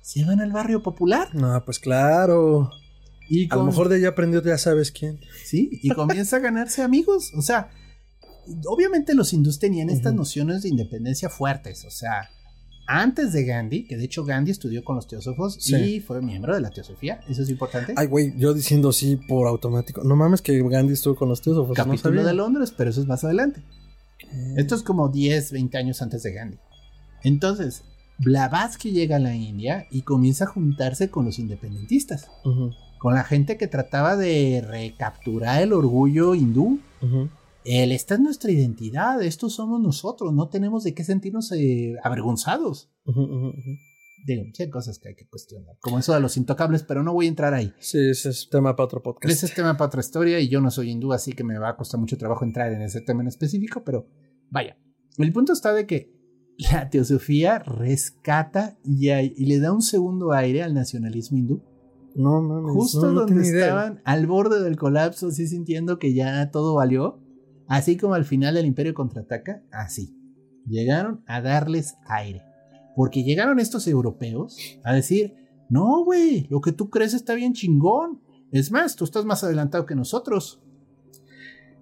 [0.01, 1.33] se van al barrio popular.
[1.35, 2.69] No, pues claro.
[3.27, 5.19] Y A lo mejor de ahí aprendió ya sabes quién.
[5.43, 7.33] Sí, y comienza a ganarse amigos.
[7.35, 7.69] O sea,
[8.67, 11.83] obviamente los hindús tenían estas nociones de independencia fuertes.
[11.85, 12.29] O sea,
[12.87, 15.75] antes de Gandhi, que de hecho Gandhi estudió con los teósofos Sí.
[15.75, 17.93] y fue miembro de la teosofía, eso es importante.
[17.97, 20.03] Ay, güey, yo diciendo sí por automático.
[20.03, 21.69] No mames que Gandhi estuvo con los teósofos.
[21.77, 22.23] no Capítulo sabía.
[22.27, 23.61] de Londres, pero eso es más adelante.
[24.31, 26.57] Eh, Esto es como 10, 20 años antes de Gandhi.
[27.23, 27.83] Entonces,
[28.19, 32.29] Blavatsky llega a la India y comienza a juntarse con los independentistas,
[32.99, 36.79] con la gente que trataba de recapturar el orgullo hindú.
[37.65, 42.91] El, esta es nuestra identidad, estos somos nosotros, no tenemos de qué sentirnos eh, avergonzados.
[43.05, 43.71] Ujú, ujú, ujú.
[44.27, 47.13] Digo, sí hay cosas que hay que cuestionar, como eso de los intocables, pero no
[47.13, 47.73] voy a entrar ahí.
[47.79, 49.31] Sí, ese es tema para otro podcast.
[49.31, 51.69] Ese es tema para otra historia y yo no soy hindú, así que me va
[51.69, 54.07] a costar mucho trabajo entrar en ese tema en específico, pero
[54.49, 54.77] vaya.
[55.17, 56.11] El punto está de que
[56.71, 61.61] la teosofía rescata y, hay- y le da un segundo aire al nacionalismo hindú.
[62.15, 62.71] No mames.
[62.73, 63.65] Justo no, no donde tenía idea.
[63.65, 67.19] estaban al borde del colapso, así sintiendo que ya todo valió,
[67.67, 70.15] así como al final del Imperio contraataca, así.
[70.67, 72.43] Llegaron a darles aire.
[72.95, 75.35] Porque llegaron estos europeos a decir,
[75.69, 78.21] no, güey, lo que tú crees está bien chingón.
[78.51, 80.61] Es más, tú estás más adelantado que nosotros.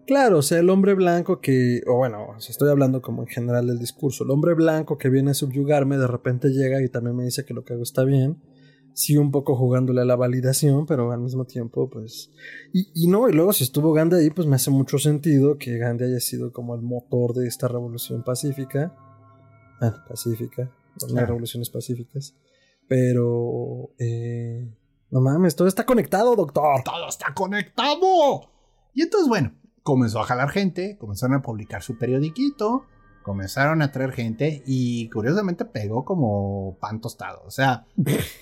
[0.05, 3.79] Claro, o sea, el hombre blanco que, o bueno, estoy hablando como en general del
[3.79, 7.45] discurso, el hombre blanco que viene a subyugarme de repente llega y también me dice
[7.45, 8.41] que lo que hago está bien,
[8.93, 12.31] sí un poco jugándole a la validación, pero al mismo tiempo, pues,
[12.73, 15.77] y, y no, y luego si estuvo Gandhi ahí, pues me hace mucho sentido que
[15.77, 18.95] Gandhi haya sido como el motor de esta revolución pacífica,
[19.81, 20.71] ah, pacífica,
[21.07, 21.25] Claro.
[21.27, 22.35] revoluciones pacíficas,
[22.87, 24.71] pero, eh,
[25.09, 26.83] no mames, todo está conectado, doctor.
[26.83, 28.51] Todo está conectado.
[28.93, 32.85] Y entonces, bueno, comenzó a jalar gente, comenzaron a publicar su periodiquito,
[33.23, 37.41] comenzaron a traer gente y curiosamente pegó como pan tostado.
[37.45, 37.85] O sea,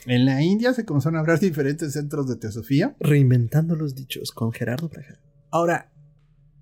[0.06, 2.96] en la India se comenzaron a abrir diferentes centros de teosofía.
[3.00, 5.20] Reinventando los dichos con Gerardo Braga.
[5.52, 5.92] Ahora,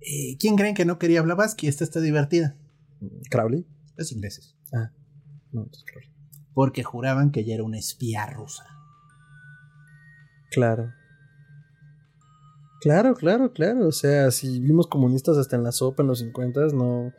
[0.00, 1.66] eh, ¿quién creen que no quería Blavatsky?
[1.66, 2.56] Esta está divertida.
[3.30, 3.66] Crowley.
[3.96, 4.56] Los ingleses.
[4.72, 6.10] No, entonces Crowley.
[6.54, 8.64] Porque juraban que ella era una espía rusa.
[10.50, 10.92] Claro.
[12.80, 13.86] Claro, claro, claro.
[13.86, 17.12] O sea, si vimos comunistas hasta en la sopa en los 50, no,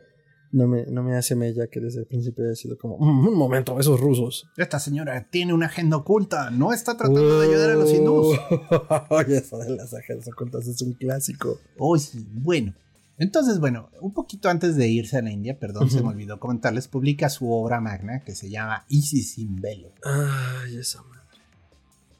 [0.52, 3.34] no, me, no me hace mella que desde el principio haya sido como, "Mm, un
[3.34, 4.48] momento, esos rusos.
[4.56, 6.50] Esta señora tiene una agenda oculta.
[6.50, 8.38] No está tratando de ayudar a los hindús.
[9.10, 11.58] Oye, eso de las agendas ocultas es un clásico.
[11.78, 12.74] Oh, sí, bueno.
[13.18, 16.88] Entonces, bueno, un poquito antes de irse a la India, perdón, se me olvidó comentarles,
[16.88, 19.92] publica su obra magna que se llama Isis sin velo.
[20.04, 21.20] Ay, esa madre.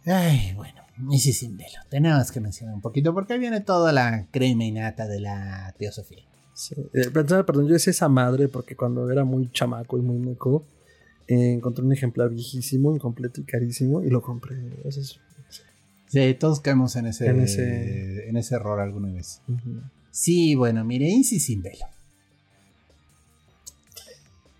[0.04, 1.78] Ay, bueno, Isis sin velo.
[1.90, 5.74] Tenemos que mencionar un poquito porque ahí viene toda la crema y nata de la
[5.78, 6.24] teosofía.
[6.54, 6.74] Sí.
[6.92, 10.64] Eh, perdón, yo decía esa madre porque cuando era muy chamaco y muy meco,
[11.28, 14.56] eh, encontré un ejemplar viejísimo, incompleto y carísimo y lo compré.
[14.84, 15.18] Eso es-
[16.08, 18.54] Sí, todos caemos en ese, En en ese- ese...
[18.54, 19.40] error alguna vez.
[20.10, 21.86] Sí, bueno, mire, Inci sin velo.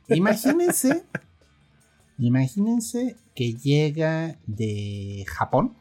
[0.09, 1.05] Imagínense,
[2.19, 5.75] imagínense que llega de Japón,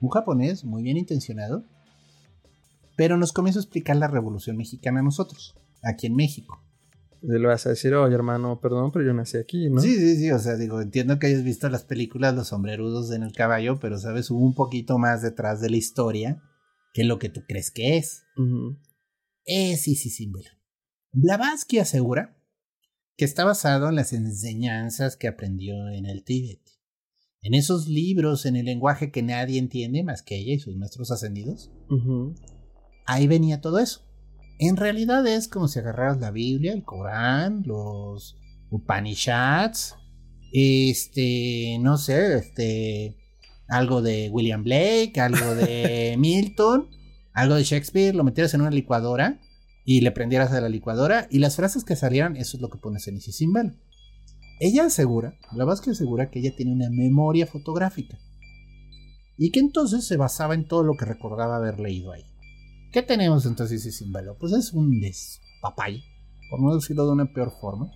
[0.00, 1.64] un japonés muy bien intencionado,
[2.96, 6.62] pero nos comienza a explicar la revolución mexicana a nosotros, aquí en México.
[7.22, 9.80] Le vas a decir, oye hermano, perdón, pero yo nací aquí, ¿no?
[9.80, 13.22] Sí, sí, sí, o sea, digo, entiendo que hayas visto las películas Los sombrerudos en
[13.22, 16.42] el caballo, pero sabes, hubo un poquito más detrás de la historia
[16.92, 18.24] que lo que tú crees que es.
[18.36, 18.78] Ujú.
[19.44, 20.50] Es sí, sí, velo.
[21.12, 22.36] Blavatsky asegura
[23.16, 26.60] que está basado en las enseñanzas que aprendió en el Tíbet.
[27.40, 31.10] En esos libros, en el lenguaje que nadie entiende más que ella y sus maestros
[31.10, 32.34] ascendidos, Ujú.
[33.06, 34.02] Ahí venía todo eso.
[34.58, 38.36] En realidad es como si agarraras la Biblia, el Corán, los
[38.70, 39.96] Upanishads,
[40.52, 43.16] este, no sé, este,
[43.68, 46.88] algo de William Blake, algo de Milton,
[47.34, 49.40] algo de Shakespeare, lo metieras en una licuadora
[49.84, 52.78] y le prendieras a la licuadora y las frases que salieran, eso es lo que
[52.78, 53.78] pones en Easy Symbol.
[54.58, 58.18] Ella asegura, Blavatsky asegura que ella tiene una memoria fotográfica
[59.36, 62.24] y que entonces se basaba en todo lo que recordaba haber leído ahí.
[62.96, 64.34] ¿Qué tenemos entonces Easy Symbol?
[64.40, 66.02] Pues es un despapay,
[66.48, 67.92] por no decirlo de una peor forma,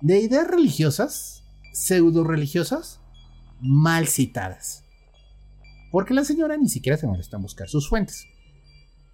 [0.00, 2.98] de ideas religiosas, pseudo religiosas,
[3.60, 4.82] mal citadas.
[5.92, 8.26] Porque la señora ni siquiera se molesta en buscar sus fuentes.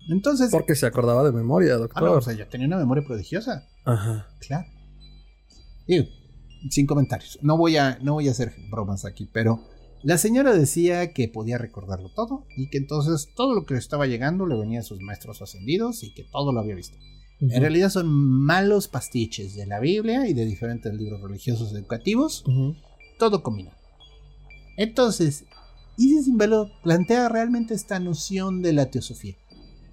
[0.09, 2.03] Entonces, Porque se acordaba de memoria, ah, doctor.
[2.03, 3.69] no, o sea, yo tenía una memoria prodigiosa.
[3.85, 4.27] Ajá.
[4.39, 4.67] Claro.
[5.87, 6.07] Digo,
[6.71, 7.39] sin comentarios.
[7.43, 9.69] No voy, a, no voy a hacer bromas aquí, pero
[10.05, 14.07] la señora decía que podía recordarlo todo y que entonces todo lo que le estaba
[14.07, 16.99] llegando le venía de sus maestros ascendidos y que todo lo había visto.
[17.41, 22.45] En realidad son malos pastiches de la Biblia y de diferentes libros religiosos educativos,
[23.19, 23.77] todo combinado.
[24.77, 25.45] Entonces,
[25.97, 29.37] Isis Simbelo plantea realmente esta noción de la teosofía.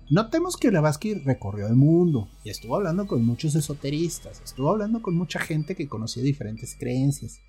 [0.09, 5.15] Notemos que Blavatsky recorrió el mundo y estuvo hablando con muchos esoteristas, estuvo hablando con
[5.15, 7.39] mucha gente que conocía diferentes creencias.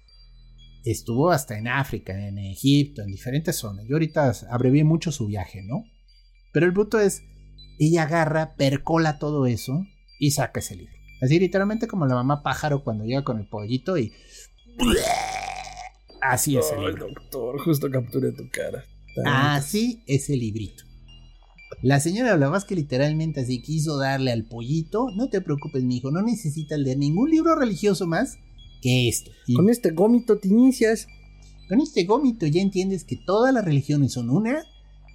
[0.84, 3.86] Estuvo hasta en África, en Egipto, en diferentes zonas.
[3.88, 5.84] Yo ahorita abrevié mucho su viaje, ¿no?
[6.52, 7.22] Pero el punto es,
[7.78, 9.86] ella agarra, percola todo eso
[10.18, 10.92] y saca ese libro.
[11.20, 14.12] Así literalmente como la mamá pájaro cuando llega con el pollito y...
[16.20, 17.08] Así es el Ay, libro.
[17.08, 18.84] doctor, justo capturé tu cara.
[19.24, 20.84] Así es el librito.
[21.82, 25.06] La señora Blavatsky literalmente así quiso darle al pollito.
[25.16, 28.38] No te preocupes, mi hijo, no necesitas leer ningún libro religioso más
[28.82, 29.30] que esto.
[29.46, 31.06] Y Con este gómito te inicias.
[31.68, 34.64] con este gómito ya entiendes que todas las religiones son una,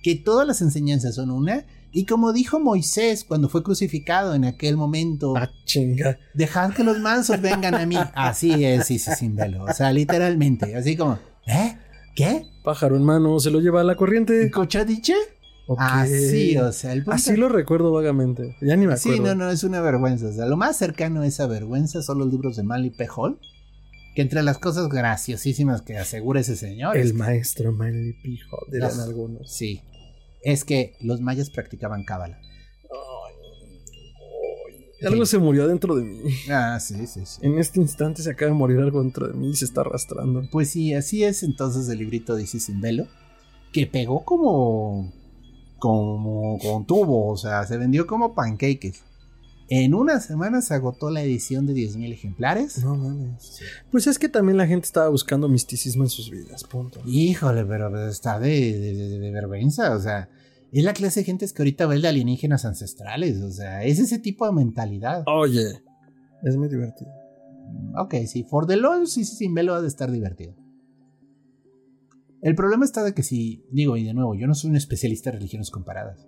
[0.01, 4.75] que todas las enseñanzas son una, y como dijo Moisés cuando fue crucificado en aquel
[4.77, 6.17] momento, Ah, chinga.
[6.33, 7.95] dejad que los mansos vengan a mí.
[8.15, 9.63] Así es, sí, sí, sin velo.
[9.65, 11.77] O sea, literalmente, así como, ¿eh?
[12.15, 12.45] ¿Qué?
[12.63, 14.49] Pájaro en mano, se lo lleva a la corriente.
[14.49, 15.13] ¿Cochadiche?
[15.67, 15.79] Ok.
[15.81, 18.55] Así, o sea, el punto Así lo recuerdo vagamente.
[18.61, 19.17] Ya ni me acuerdo.
[19.17, 20.27] Sí, no, no, es una vergüenza.
[20.27, 23.07] O sea, lo más cercano a esa vergüenza son los libros de Manly P.
[24.17, 26.97] Que entre las cosas graciosísimas que asegura ese señor.
[26.97, 29.53] El maestro Manly Pijo, dirían Los- algunos.
[29.53, 29.83] Sí.
[30.41, 32.39] Es que los mayas practicaban cábala.
[35.05, 36.19] Algo se murió dentro de mí.
[36.49, 37.39] Ah, sí, sí, sí.
[37.43, 40.41] En este instante se acaba de morir algo dentro de mí y se está arrastrando.
[40.51, 43.05] Pues sí, así es entonces el librito de Isis sin velo.
[43.71, 45.13] Que pegó como.
[45.77, 47.27] como con tubo.
[47.31, 48.95] O sea, se vendió como pancakes.
[49.69, 52.83] En una semana se agotó la edición de 10.000 ejemplares.
[52.83, 53.59] No mames.
[53.91, 57.01] Pues es que también la gente estaba buscando misticismo en sus vidas, punto.
[57.05, 58.49] Híjole, pero pues, está de,
[58.79, 60.29] de, de- de vergüenza, o sea,
[60.71, 63.99] es la clase de gente que ahorita ve el de alienígenas ancestrales, o sea, es
[63.99, 65.23] ese tipo de mentalidad.
[65.27, 65.81] Oye,
[66.43, 67.11] es muy divertido.
[67.99, 70.55] Ok, sí, for the LOL, sí, sí, sin velo ha de estar divertido.
[72.41, 75.29] El problema está de que si, digo, y de nuevo, yo no soy un especialista
[75.31, 76.25] en religiones comparadas,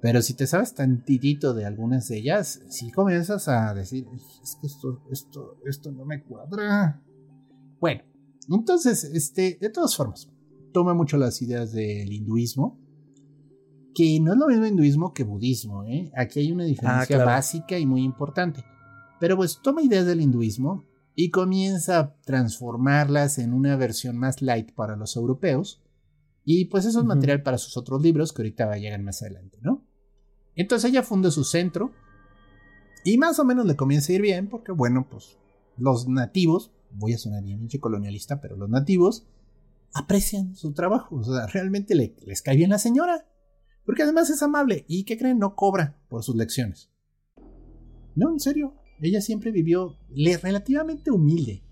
[0.00, 4.56] pero si te sabes tantitito de algunas de ellas, si comienzas a decir, "Ay, es
[4.60, 7.02] que esto, esto, esto no me cuadra.
[7.80, 8.02] Bueno,
[8.48, 10.30] entonces, este, de todas formas,
[10.72, 12.78] toma mucho las ideas del hinduismo,
[13.94, 16.10] que no es lo mismo hinduismo que budismo, ¿eh?
[16.16, 17.26] Aquí hay una diferencia claro.
[17.26, 18.64] básica y muy importante.
[19.18, 20.84] Pero pues toma ideas del hinduismo
[21.16, 25.82] y comienza a transformarlas en una versión más light para los europeos.
[26.44, 29.87] Y pues eso es material para sus otros libros que ahorita llegan más adelante, ¿no?
[30.58, 31.92] Entonces ella funda su centro
[33.04, 35.38] y más o menos le comienza a ir bien porque, bueno, pues
[35.78, 39.26] los nativos, voy a sonar bien colonialista, pero los nativos
[39.94, 43.26] aprecian su trabajo, o sea, realmente le- les cae bien la señora,
[43.86, 45.38] porque además es amable y, ¿qué creen?
[45.38, 46.90] No cobra por sus lecciones.
[48.16, 51.62] No, en serio, ella siempre vivió le- relativamente humilde.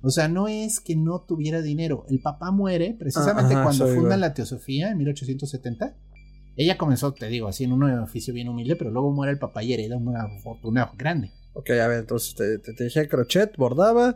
[0.00, 2.06] O sea, no es que no tuviera dinero.
[2.08, 4.20] El papá muere precisamente ajá, cuando fundan igual.
[4.20, 5.96] la Teosofía en 1870.
[6.60, 9.62] Ella comenzó, te digo, así en un oficio bien humilde, pero luego muere el papá
[9.62, 11.30] y hereda una fortuna grande.
[11.54, 14.12] Ok, a ver, entonces te, te, te dije crochet, bordaba.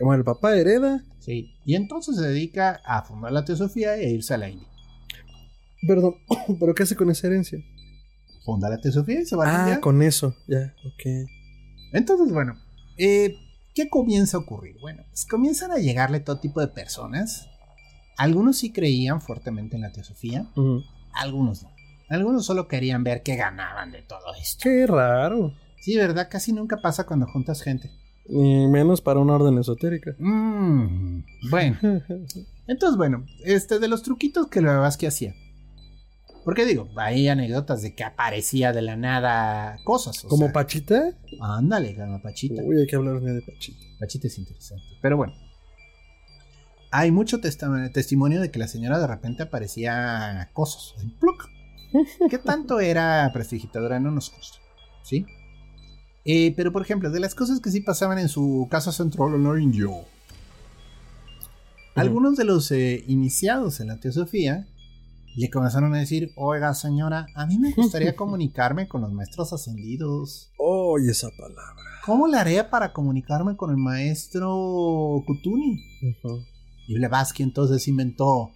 [0.00, 1.04] Bueno, el papá hereda.
[1.20, 1.54] Sí.
[1.64, 4.66] Y entonces se dedica a fundar la Teosofía e irse a la India.
[5.86, 6.14] Perdón,
[6.60, 7.58] ¿pero qué hace con esa herencia?
[8.44, 9.80] Funda la Teosofía y se va a la Ah, India.
[9.80, 11.28] con eso, ya, ok.
[11.92, 12.54] Entonces, bueno,
[12.98, 13.36] eh,
[13.74, 14.76] ¿qué comienza a ocurrir?
[14.80, 17.46] Bueno, pues comienzan a llegarle todo tipo de personas.
[18.16, 20.82] Algunos sí creían fuertemente en la Teosofía, Ujú.
[21.12, 21.70] Algunos no.
[22.08, 24.64] Algunos solo querían ver qué ganaban de todo esto.
[24.64, 25.52] Qué raro.
[25.80, 26.28] Sí, ¿verdad?
[26.30, 27.90] Casi nunca pasa cuando juntas gente.
[28.28, 30.14] Ni menos para una orden esotérica.
[30.18, 31.78] Mm, bueno,
[32.66, 35.34] entonces, bueno, este de los truquitos que Blavatsky hacía.
[36.44, 40.24] Porque digo, hay anécdotas de que aparecía de la nada cosas.
[40.24, 41.16] o ¿Como sea, Pachita?
[41.40, 42.62] Ándale, gama Pachita.
[42.62, 43.84] Uy, hay que hablar de Pachita.
[43.98, 44.84] Pachita es interesante.
[45.00, 45.34] Pero bueno.
[46.90, 50.94] Hay mucho testimonio de que la señora de repente aparecía cosas.
[52.28, 54.00] ¿Qué tanto era prestigitadora?
[54.00, 54.58] No nos consta.
[55.02, 55.24] ¿Sí?
[56.24, 59.62] Eh, pero por ejemplo, de las cosas que sí pasaban en su casa central en
[59.62, 59.86] India.
[61.94, 64.66] Algunos de los eh, iniciados en la teosofía
[65.36, 70.52] le comenzaron a decir, oiga señora, a mí me gustaría comunicarme con los maestros ascendidos.
[70.58, 71.84] Oye, esa palabra.
[72.04, 75.82] ¿Cómo le haré para comunicarme con el maestro Kutuni?
[76.02, 76.44] Ujú.
[76.90, 78.50] Y Blavatsky entonces inventó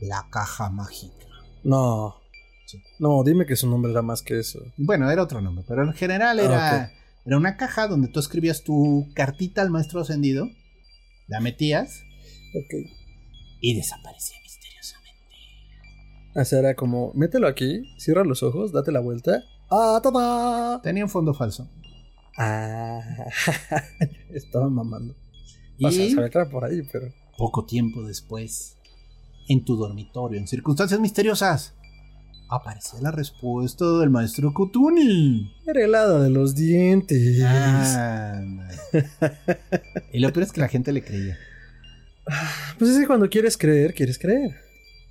[0.00, 1.28] la caja mágica.
[1.62, 2.16] No.
[2.66, 2.82] Sí.
[2.98, 4.58] No, dime que su nombre era más que eso.
[4.76, 6.90] Bueno, era otro nombre, pero en general era, Ah,
[7.24, 10.48] era una caja donde tú escribías tu cartita al maestro ascendido,
[11.28, 12.02] la metías
[12.56, 12.74] Ok.
[13.60, 15.22] y desaparecía misteriosamente.
[16.34, 19.44] O sea, era como, mételo aquí, cierra los ojos, date la vuelta.
[19.70, 20.82] ¡Ah, tada!
[20.82, 21.70] Tenía un fondo falso.
[22.36, 23.00] Ah,
[24.34, 25.14] estaba mamando.
[25.78, 27.06] Y O sea, era por ahí, pero.
[27.36, 28.76] Poco tiempo después,
[29.48, 31.74] en tu dormitorio, en circunstancias misteriosas,
[32.48, 35.52] aparecía la respuesta del maestro Kutuni.
[35.66, 37.42] Era helada de los dientes.
[37.44, 38.40] Ah,
[40.12, 41.36] y lo peor es que la gente le creía.
[42.78, 44.56] Pues es que cuando quieres creer, quieres creer.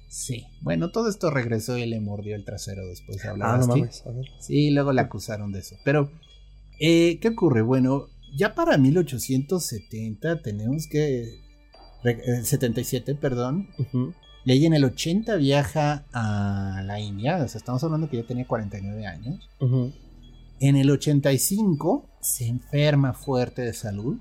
[0.07, 0.45] Sí.
[0.61, 3.55] Bueno, todo esto regresó y le mordió el trasero después de hablar.
[3.55, 4.03] Ah, no mames.
[4.05, 4.25] A ver.
[4.39, 5.75] Sí, luego le acusaron de eso.
[5.83, 6.11] Pero,
[6.79, 7.61] eh, ¿qué ocurre?
[7.61, 11.44] Bueno, ya para 1870 tenemos que...
[12.05, 13.67] re- eh, 77, perdón.
[14.45, 17.37] Leí en el 80 viaja a la India.
[17.43, 19.49] O sea, estamos hablando que ya tenía 49 años.
[20.59, 24.17] En el 85 se enferma fuerte de salud.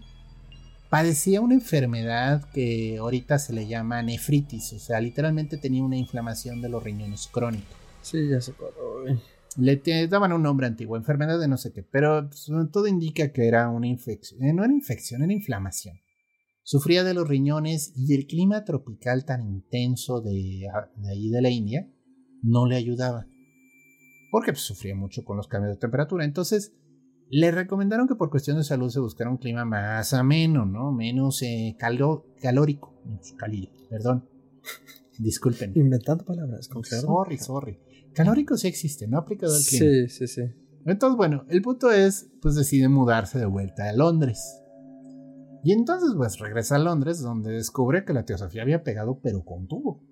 [0.90, 4.72] Padecía una enfermedad que ahorita se le llama nefritis.
[4.74, 7.66] O sea, literalmente tenía una inflamación de los riñones crónica.
[8.02, 8.70] Sí, ya cuál.
[9.12, 9.20] Uy.
[9.56, 13.28] Le te- daban un nombre antiguo, enfermedad de no sé qué, pero pues, todo indica
[13.32, 14.42] que era una infección.
[14.44, 16.00] eh, no era infección, era inflamación.
[16.64, 21.42] Sufría de los riñones y el clima tropical tan intenso de, a- de ahí de
[21.42, 21.88] la India
[22.42, 23.26] no le ayudaba.
[24.30, 26.24] Porque pues, sufría mucho con los cambios de temperatura.
[26.24, 26.72] Entonces,
[27.30, 30.90] le recomendaron que por cuestión de salud se buscara un clima más ameno, ¿no?
[30.90, 32.94] Menos eh, calo- calórico.
[33.04, 34.28] Menos cálido, perdón.
[35.18, 35.72] Disculpen.
[35.76, 36.82] Inventando palabras con.
[36.84, 37.78] Sorry, sorry.
[38.14, 39.84] Calórico sí existe, no aplicado al clima.
[39.84, 40.42] Sí, sí, sí.
[40.86, 44.60] Entonces, bueno, el punto es, pues decide mudarse de vuelta a Londres.
[45.64, 49.66] Y entonces, pues regresa a Londres, donde descubre que la teosofía había pegado, pero con
[49.66, 50.02] tubo.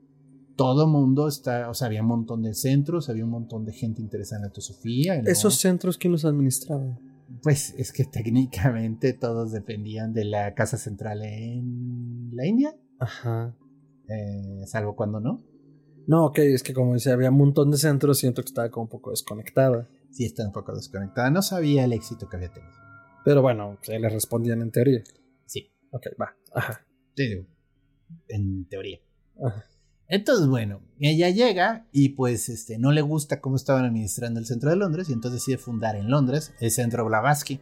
[0.56, 4.00] Todo mundo está, o sea, había un montón de centros, había un montón de gente
[4.00, 5.16] interesada en la teosofía.
[5.16, 6.98] ¿Esos centros quién los administraba?
[7.42, 13.54] Pues es que técnicamente todos dependían de la casa central en la India, Ajá.
[14.08, 15.42] eh, salvo cuando no.
[16.06, 18.84] No, ok, es que como decía, había un montón de centros, siento que estaba como
[18.84, 19.88] un poco desconectada.
[20.10, 22.72] Sí, está un poco desconectada, no sabía el éxito que había tenido.
[23.24, 25.02] Pero bueno, se le respondían en teoría.
[25.92, 26.36] Sí, Ok, va.
[26.54, 26.86] Ajá.
[27.16, 27.46] digo,
[28.28, 28.98] en teoría.
[29.44, 29.66] Ajá.
[30.08, 34.68] Entonces, bueno, ella llega y pues este, no le gusta cómo estaban administrando el centro
[34.68, 37.60] de Londres y entonces decide fundar en Londres el centro Blavatsky.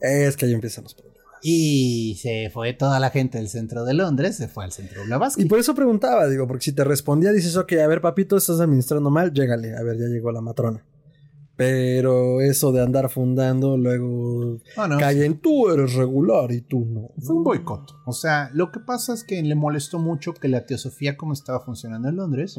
[0.00, 1.18] Es que ahí empiezan los problemas.
[1.42, 5.42] Y se fue toda la gente del centro de Londres, se fue al centro Blavatsky.
[5.42, 8.60] Y por eso preguntaba, digo, porque si te respondía, dices, ok, a ver, papito, estás
[8.60, 9.76] administrando mal, llégale.
[9.76, 10.84] A ver, ya llegó la matrona.
[11.58, 16.84] Pero eso de andar fundando, luego Oh, no, cae en tú eres regular y tú
[16.84, 17.10] no.
[17.20, 17.96] Fue un boicot.
[18.06, 21.58] O sea, lo que pasa es que le molestó mucho que la teosofía como estaba
[21.58, 22.56] funcionando en Londres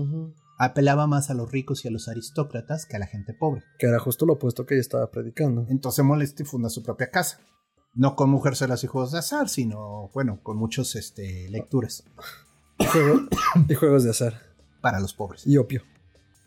[0.57, 3.63] apelaba más a los ricos y a los aristócratas que a la gente pobre.
[3.77, 5.65] Que era justo lo opuesto que ella estaba predicando.
[5.69, 7.39] Entonces molesta y funda su propia casa.
[7.93, 12.03] No con mujercelas y juegos de azar, sino, bueno, con muchos este, lecturas
[12.77, 13.21] Y, juego-
[13.69, 14.33] y juegos de azar.
[14.81, 15.47] para los pobres.
[15.47, 15.83] Y opio.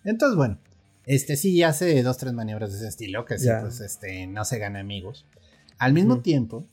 [0.05, 0.59] Entonces, bueno,
[1.07, 4.59] este sí hace dos, tres maniobras de ese estilo, que sí, pues, este, no se
[4.59, 5.27] gana amigos.
[5.79, 6.65] Al mismo tiempo,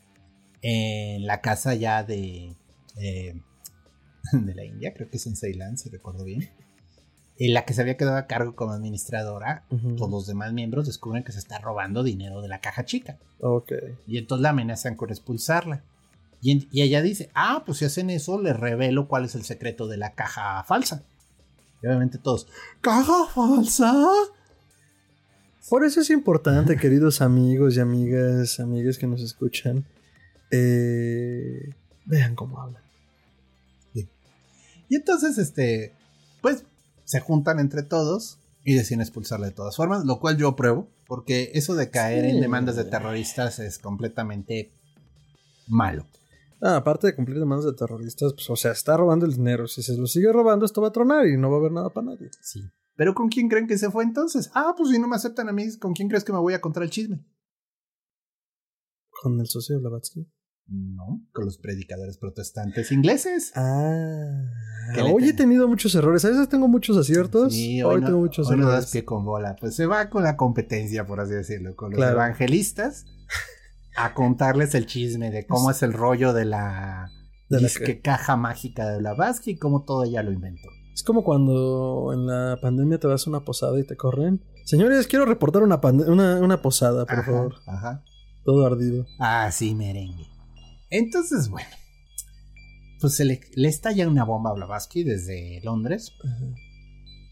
[0.62, 2.56] en la casa ya de,
[2.98, 3.42] eh,
[4.34, 6.50] de la India, creo que es en Ceilán, si recuerdo bien,
[7.38, 9.96] en la que se había quedado a cargo como administradora, Ujú.
[9.96, 13.18] todos los demás miembros descubren que se está robando dinero de la caja chica.
[13.40, 13.72] Ok.
[14.08, 15.82] Y entonces la amenazan con expulsarla.
[16.42, 19.88] Y, y ella dice, ah, pues si hacen eso, les revelo cuál es el secreto
[19.88, 21.04] de la caja falsa.
[21.82, 22.48] Y obviamente todos,
[22.82, 23.94] ¿caja falsa?
[25.70, 29.86] Por eso es importante, queridos amigos y amigas, amigas que nos escuchan,
[30.52, 31.70] eh,
[32.06, 32.82] vean cómo hablan.
[34.92, 35.94] Y entonces, este,
[36.42, 36.64] pues
[37.06, 41.52] se juntan entre todos y deciden expulsarla de todas formas, lo cual yo apruebo, porque
[41.54, 42.32] eso de caer Sí.
[42.32, 44.72] en demandas de terroristas es completamente
[45.68, 46.08] malo.
[46.62, 49.68] Ah, aparte de cumplir demandas de terroristas, pues, o sea, está robando el dinero.
[49.68, 51.90] Si se lo sigue robando, esto va a tronar y no va a haber nada
[51.92, 52.30] para nadie.
[52.42, 52.62] Sí.
[52.96, 54.52] Pero ¿con quién creen que se fue entonces?
[54.54, 56.60] Ah, pues si no me aceptan a mí, ¿con quién crees que me voy a
[56.62, 57.24] contar el chisme?
[59.22, 60.28] Con el socio de Blavatsky.
[60.72, 63.52] No, con los predicadores protestantes ingleses.
[63.56, 64.44] Ah.
[64.94, 66.24] ¿Qué le Hoy he ten- tenido muchos errores.
[66.26, 67.54] A veces tengo muchos aciertos.
[67.54, 68.92] Sí, hoy hoy, no, tengo muchos hoy no das errores.
[68.92, 69.56] pie con bola.
[69.60, 72.18] Pues se va con la competencia, por así decirlo, con los Claro.
[72.18, 73.06] evangelistas
[73.96, 77.10] a contarles el chisme de cómo es el rollo de la,
[77.50, 80.70] De la disque que- caja mágica de Blavatsky y cómo todo ella lo inventó.
[80.94, 84.44] Es como cuando en la pandemia te vas a una posada y te corren.
[84.66, 87.56] Señores, quiero reportar una, una, una posada, por Ajá, favor.
[87.68, 88.04] Ajá.
[88.44, 89.06] Todo ardido.
[89.20, 90.28] Ah, sí, merengue.
[90.90, 91.70] Entonces, bueno.
[93.00, 96.12] Pues se le, le estalla una bomba a Blavatsky desde Londres.
[96.24, 96.46] Ajá.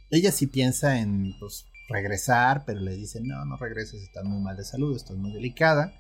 [0.10, 4.56] Ella sí piensa en pues, regresar, pero le dicen, no, no regreses, estás muy mal
[4.56, 5.94] de salud, estás muy delicada.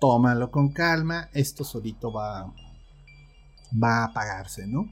[0.00, 2.52] Tómalo con calma, esto solito va,
[3.82, 4.90] va a apagarse, ¿no?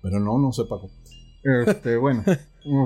[0.00, 0.90] Pero no, no se pagó.
[1.66, 2.24] Este, bueno,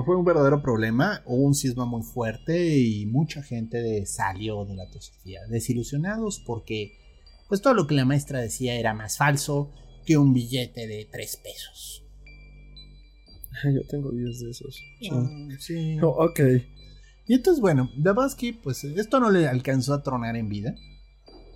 [0.05, 1.21] fue un verdadero problema.
[1.25, 6.91] Hubo un sisma muy fuerte y mucha gente de- salió de la teosofía desilusionados porque,
[7.47, 9.71] pues, todo lo que la maestra decía era más falso
[10.05, 12.03] que un billete de tres pesos.
[13.63, 14.75] Yo tengo 10 de esos.
[14.99, 15.09] Sí.
[15.09, 15.97] Ah, sí.
[16.01, 16.39] Oh, ok.
[17.27, 20.75] Y entonces, bueno, Blavatsky, pues esto no le alcanzó a tronar en vida.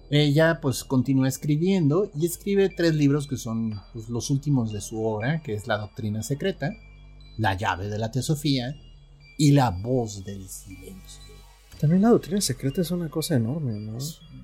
[0.10, 5.04] Ella, pues, continúa escribiendo y escribe tres libros que son pues, los últimos de su
[5.04, 6.72] obra, que es La Doctrina Secreta,
[7.38, 8.76] La Llave de la Teosofía
[9.38, 11.24] y La Voz del Silencio.
[11.80, 13.98] También la doctrina secreta es una cosa enorme, ¿no?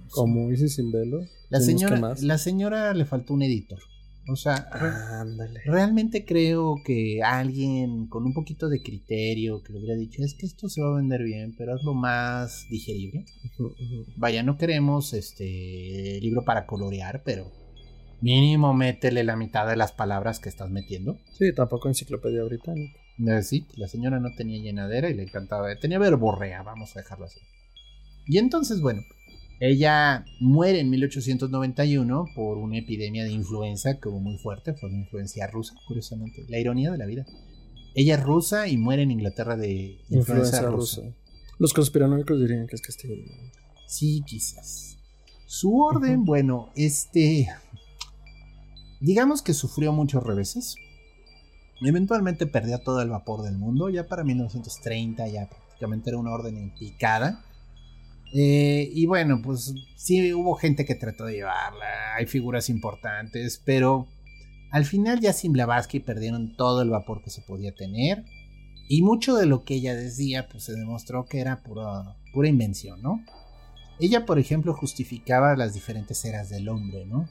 [0.09, 1.21] Como Isis sin velo.
[1.49, 3.79] La ¿Tienes señora, la señora le faltó un editor.
[4.31, 9.95] O sea, re- realmente creo que alguien con un poquito de criterio que le hubiera
[9.95, 13.25] dicho, es que esto se va a vender bien, pero hazlo más digerible.
[14.17, 17.51] Vaya, no queremos este libro para colorear, pero
[18.21, 21.17] mínimo métele la mitad de las palabras que estás metiendo.
[21.37, 22.99] Sí, tampoco enciclopedia británica.
[23.27, 25.75] Eh, Sí, la señora no tenía llenadera y le encantaba.
[25.77, 27.39] Tenía verborrea, vamos a dejarlo así.
[28.27, 29.01] Y entonces, bueno,
[29.59, 34.73] ella muere en 1891 por una epidemia de influenza que hubo muy fuerte.
[34.73, 36.45] Fue una influencia rusa, curiosamente.
[36.47, 37.25] La ironía de la vida.
[37.93, 41.01] Ella es rusa y muere en Inglaterra de influenza, rusa.
[41.01, 41.15] rusa.
[41.57, 43.15] Los conspiranoicos dirían que es castigo.
[43.85, 44.97] Sí, quizás.
[45.45, 47.49] Su orden, bueno, este.
[49.01, 50.75] Digamos que sufrió muchos reveses.
[51.81, 53.89] Eventualmente perdió todo el vapor del mundo.
[53.89, 57.43] Ya para 1930 ya prácticamente era una orden en picada.
[58.33, 62.15] Eh, y bueno, pues sí hubo gente que trató de llevarla.
[62.17, 63.61] Hay figuras importantes.
[63.65, 64.07] Pero
[64.71, 68.25] al final ya sin Blavatsky perdieron todo el vapor que se podía tener.
[68.87, 73.01] Y mucho de lo que ella decía, pues se demostró que era pura, pura invención,
[73.01, 73.23] ¿no?
[73.99, 77.27] Ella, por ejemplo, justificaba las diferentes eras del hombre, ¿no?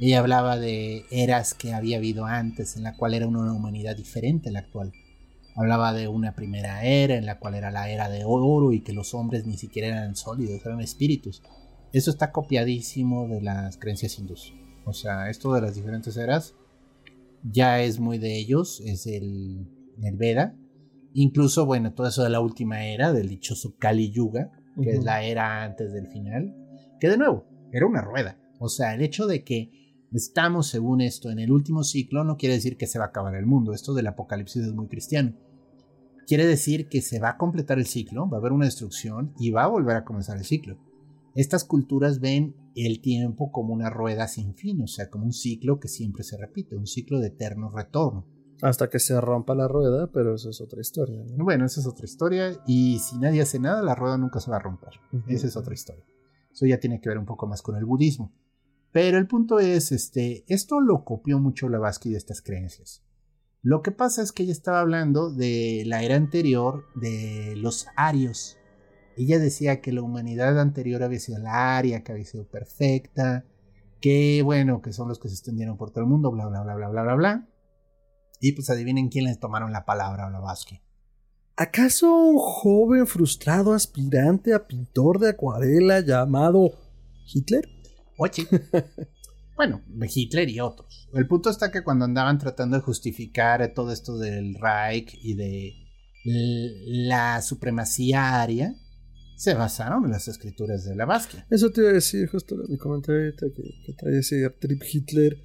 [0.00, 4.48] Ella hablaba de eras que había habido antes, en la cual era una humanidad diferente
[4.48, 4.92] a la actual.
[5.56, 8.92] Hablaba de una primera era, en la cual era la era de oro y que
[8.92, 11.42] los hombres ni siquiera eran sólidos, eran espíritus.
[11.92, 14.52] Eso está copiadísimo de las creencias hindús.
[14.84, 16.54] O sea, esto de las diferentes eras
[17.42, 19.66] ya es muy de ellos, es el,
[20.02, 20.54] el Veda.
[21.14, 24.52] Incluso, bueno, todo eso de la última era, del dichoso Kali Yuga,
[24.82, 26.54] que es la era antes del final,
[27.00, 28.38] que de nuevo, era una rueda.
[28.58, 29.70] O sea, el hecho de que
[30.12, 33.34] estamos, según esto, en el último ciclo no quiere decir que se va a acabar
[33.34, 33.72] el mundo.
[33.72, 35.34] Esto del apocalipsis es muy cristiano.
[36.26, 39.50] Quiere decir que se va a completar el ciclo, va a haber una destrucción y
[39.50, 40.76] va a volver a comenzar el ciclo.
[41.36, 45.78] Estas culturas ven el tiempo como una rueda sin fin, o sea, como un ciclo
[45.78, 48.26] que siempre se repite, un ciclo de eterno retorno.
[48.62, 51.22] Hasta que se rompa la rueda, pero eso es otra historia.
[51.36, 51.44] ¿no?
[51.44, 54.56] Bueno, esa es otra historia y si nadie hace nada, la rueda nunca se va
[54.56, 54.94] a romper.
[55.12, 55.24] Ujú.
[55.28, 56.04] Esa es otra historia.
[56.50, 58.32] Eso ya tiene que ver un poco más con el budismo.
[58.90, 63.05] Pero el punto es, este, esto lo copió mucho Blavatsky de estas creencias.
[63.66, 68.58] Lo que pasa es que ella estaba hablando de la era anterior de los arios.
[69.16, 73.44] Ella decía que la humanidad anterior había sido la aria, que había sido perfecta,
[74.00, 76.76] que bueno, que son los que se extendieron por todo el mundo, bla, bla, bla,
[76.76, 77.48] bla, bla, bla, bla.
[78.40, 80.80] Y pues adivinen quién les tomaron la palabra Blavatsky.
[81.56, 86.70] ¿Acaso un joven frustrado aspirante a pintor de acuarela llamado
[87.34, 87.68] Hitler?
[88.16, 88.46] Oye.
[89.56, 89.82] bueno,
[90.14, 91.08] Hitler y otros.
[91.14, 95.72] El punto está que cuando andaban tratando de justificar todo esto del Reich y de
[96.24, 98.74] la supremacía aria,
[99.36, 101.38] se basaron en las escrituras de Blavatsky.
[101.50, 105.36] Eso te iba a decir justo mi comentario que, que trae ese trip Hitler.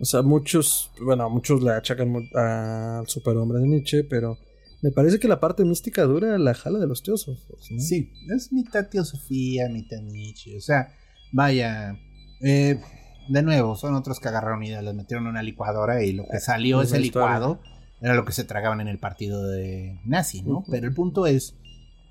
[0.00, 4.38] O sea, muchos, bueno, muchos le achacan al superhombre de Nietzsche, pero
[4.82, 7.68] me parece que la parte mística dura la jala de los teósofos.
[7.78, 10.56] Sí, es mitad teosofía, mitad Nietzsche.
[10.56, 10.94] O sea,
[11.32, 11.98] vaya,
[12.42, 12.80] eh,
[13.28, 16.40] de nuevo, son otros que agarraron ideas, les metieron en una licuadora y lo que
[16.40, 17.60] salió ese licuado
[18.00, 20.64] era lo que se tragaban en el partido de nazi, ¿no?
[20.70, 21.56] Pero el punto es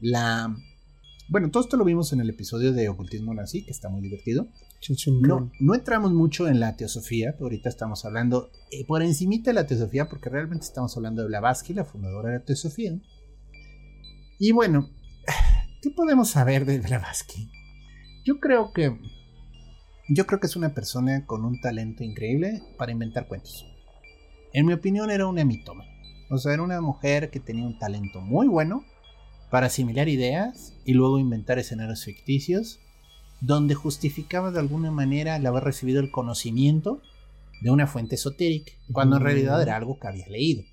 [0.02, 0.56] la
[1.28, 4.48] bueno, todo esto lo vimos en el episodio de Ocultismo Nazi, que está muy divertido.
[5.22, 9.56] No, no entramos mucho en la teosofía, pero ahorita estamos hablando eh, por encimita de
[9.56, 13.00] la teosofía, porque realmente estamos hablando de Blavatsky, la fundadora de la teosofía.
[14.38, 14.92] Y bueno,
[15.82, 17.50] ¿qué podemos saber de Blavatsky?
[18.24, 18.96] Yo creo que
[20.08, 23.66] yo creo que es una persona con un talento increíble para inventar cuentos.
[24.54, 25.86] En mi opinión era una mitoma.
[26.30, 28.84] O sea, era una mujer que tenía un talento muy bueno
[29.50, 32.80] para asimilar ideas y luego inventar escenarios ficticios,
[33.42, 37.02] donde justificaba de alguna manera el haber recibido el conocimiento
[37.62, 40.64] de una fuente esotérica, cuando en realidad era algo que había leído.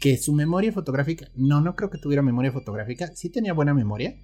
[0.00, 4.16] Que su memoria fotográfica, no, no creo que tuviera memoria fotográfica, sí tenía buena memoria,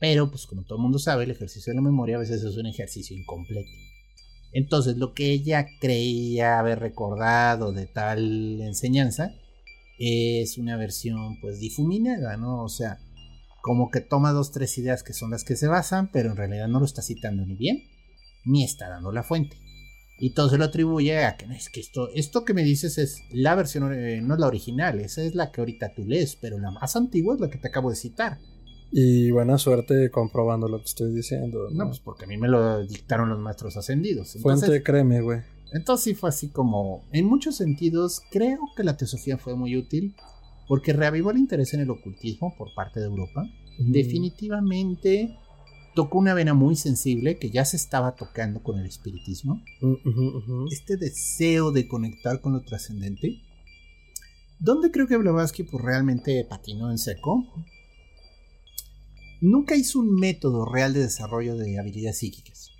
[0.00, 2.56] pero pues como todo el mundo sabe, el ejercicio de la memoria a veces es
[2.56, 3.70] un ejercicio incompleto.
[4.52, 9.32] Entonces lo que ella creía haber recordado de tal enseñanza,
[9.98, 12.62] es una versión pues difuminada, ¿no?
[12.62, 13.00] O sea,
[13.60, 16.68] como que toma dos, tres ideas que son las que se basan, pero en realidad
[16.68, 17.82] no lo está citando ni bien,
[18.44, 19.56] ni está dando la fuente.
[20.20, 22.98] Y todo se lo atribuye a que no es que esto, esto que me dices
[22.98, 26.36] es la versión, eh, no es la original, esa es la que ahorita tú lees,
[26.36, 28.38] pero la más antigua es la que te acabo de citar.
[28.90, 31.68] Y buena suerte comprobando lo que estoy diciendo.
[31.70, 34.36] No, pues porque a mí me lo dictaron los maestros ascendidos.
[34.40, 35.40] fuente, créeme, güey.
[35.72, 40.14] Entonces sí fue así como, en muchos sentidos, creo que la teosofía fue muy útil
[40.66, 43.44] porque reavivó el interés en el ocultismo por parte de Europa.
[43.78, 45.36] Definitivamente
[45.94, 49.62] tocó una vena muy sensible que ya se estaba tocando con el espiritismo.
[50.70, 53.42] Este deseo de conectar con lo trascendente.
[54.58, 57.44] ¿Dónde creo que Blavatsky pues, realmente patinó en seco?
[59.40, 62.70] Nunca hizo un método real de desarrollo de habilidades psíquicas.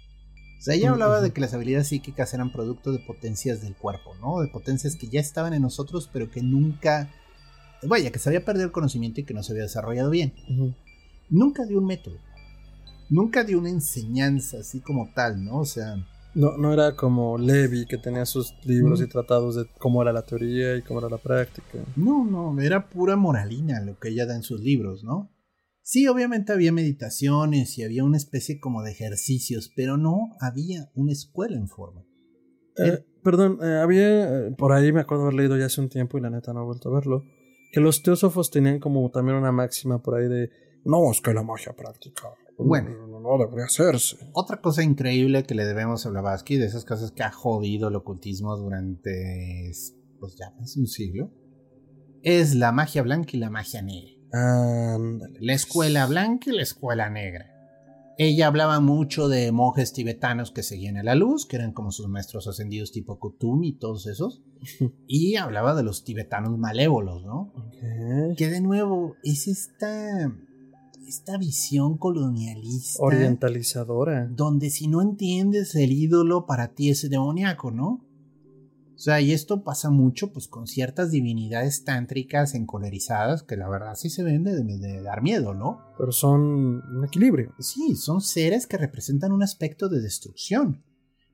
[0.58, 4.16] O sea, ella hablaba de que las habilidades psíquicas eran producto de potencias del cuerpo,
[4.20, 4.40] ¿no?
[4.40, 7.10] De potencias que ya estaban en nosotros, pero que nunca.
[7.84, 10.34] Vaya, que se había perdido el conocimiento y que no se había desarrollado bien.
[11.30, 12.16] Nunca dio un método.
[13.08, 15.60] Nunca dio una enseñanza así como tal, ¿no?
[15.60, 15.94] O sea.
[16.34, 20.22] No, no era como Levi, que tenía sus libros y tratados de cómo era la
[20.22, 21.78] teoría y cómo era la práctica.
[21.94, 25.30] No, no, era pura moralina lo que ella da en sus libros, ¿no?
[25.90, 31.12] Sí, obviamente había meditaciones y había una especie como de ejercicios, pero no había una
[31.12, 32.04] escuela en forma.
[32.76, 36.18] Eh, perdón, eh, había, eh, por ahí me acuerdo haber leído ya hace un tiempo
[36.18, 37.24] y la neta no he vuelto a verlo,
[37.72, 40.50] que los teósofos tenían como también una máxima por ahí de,
[40.84, 42.34] no, es que la magia práctica.
[42.58, 44.18] Bueno, no, debería hacerse.
[44.34, 47.96] Otra cosa increíble que le debemos a Blavatsky, de esas cosas que ha jodido el
[47.96, 49.72] ocultismo durante,
[50.20, 51.32] pues ya más un siglo,
[52.22, 54.17] es la magia blanca y la magia negra.
[54.32, 57.58] La escuela blanca y la escuela negra.
[58.20, 62.08] Ella hablaba mucho de monjes tibetanos que seguían a la luz, que eran como sus
[62.08, 64.42] maestros ascendidos tipo Kutum y todos esos.
[65.06, 67.52] y hablaba de los tibetanos malévolos, ¿no?
[68.36, 70.32] Que de nuevo es esta,
[71.06, 73.00] esta visión colonialista.
[73.04, 74.26] Orientalizadora.
[74.26, 78.04] Donde si no entiendes el ídolo, para ti es demoníaco, ¿no?
[78.98, 83.94] O sea, y esto pasa mucho pues con ciertas divinidades tántricas encolerizadas que la verdad
[83.94, 85.84] sí se ven de, dar miedo, ¿no?
[85.96, 87.54] Pero son un equilibrio.
[87.60, 90.82] Sí, son seres que representan un aspecto de destrucción.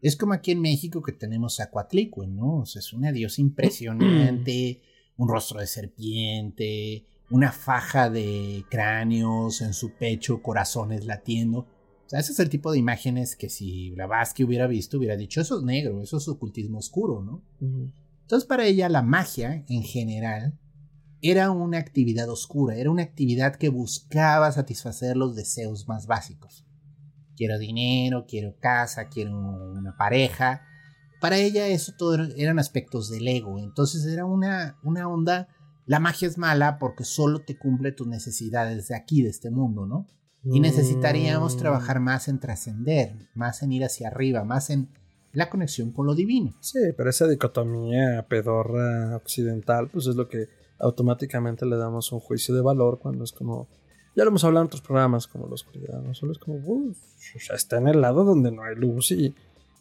[0.03, 2.59] Es como aquí en México que tenemos a Coatlicue, ¿no?
[2.59, 4.83] O sea, es una diosa impresionante,
[5.17, 11.67] un rostro de serpiente, una faja de cráneos en su pecho, corazones latiendo.
[12.07, 15.41] O sea, ese es el tipo de imágenes que si Blavatsky hubiera visto, hubiera dicho,
[15.41, 17.43] eso es negro, eso es ocultismo oscuro, ¿no?
[18.23, 20.59] Entonces, para ella, la magia, en general,
[21.23, 26.67] era una actividad oscura, era una actividad que buscaba satisfacer los deseos más básicos.
[27.35, 30.63] Quiero dinero, quiero casa, quiero una pareja.
[31.23, 33.59] Para ella eso todo eran aspectos del ego.
[33.59, 35.49] Entonces era una, una onda,
[35.87, 39.87] la magia es mala porque solo te cumple tus necesidades de aquí, de este mundo,
[39.87, 40.07] ¿no?
[40.45, 41.59] Y necesitaríamos mm.
[41.59, 44.89] trabajar más en trascender, más en ir hacia arriba, más en
[45.33, 46.55] la conexión con lo divino.
[46.61, 52.55] Sí, pero esa dicotomía pedorra occidental, pues es lo que automáticamente le damos un juicio
[52.55, 53.69] de valor cuando es como.
[54.17, 56.15] Ya lo hemos hablado en otros programas, como la oscuridad, ¿no?
[56.15, 56.97] Solo es como, uff,
[57.35, 59.35] o sea, está en el lado donde no hay luz y,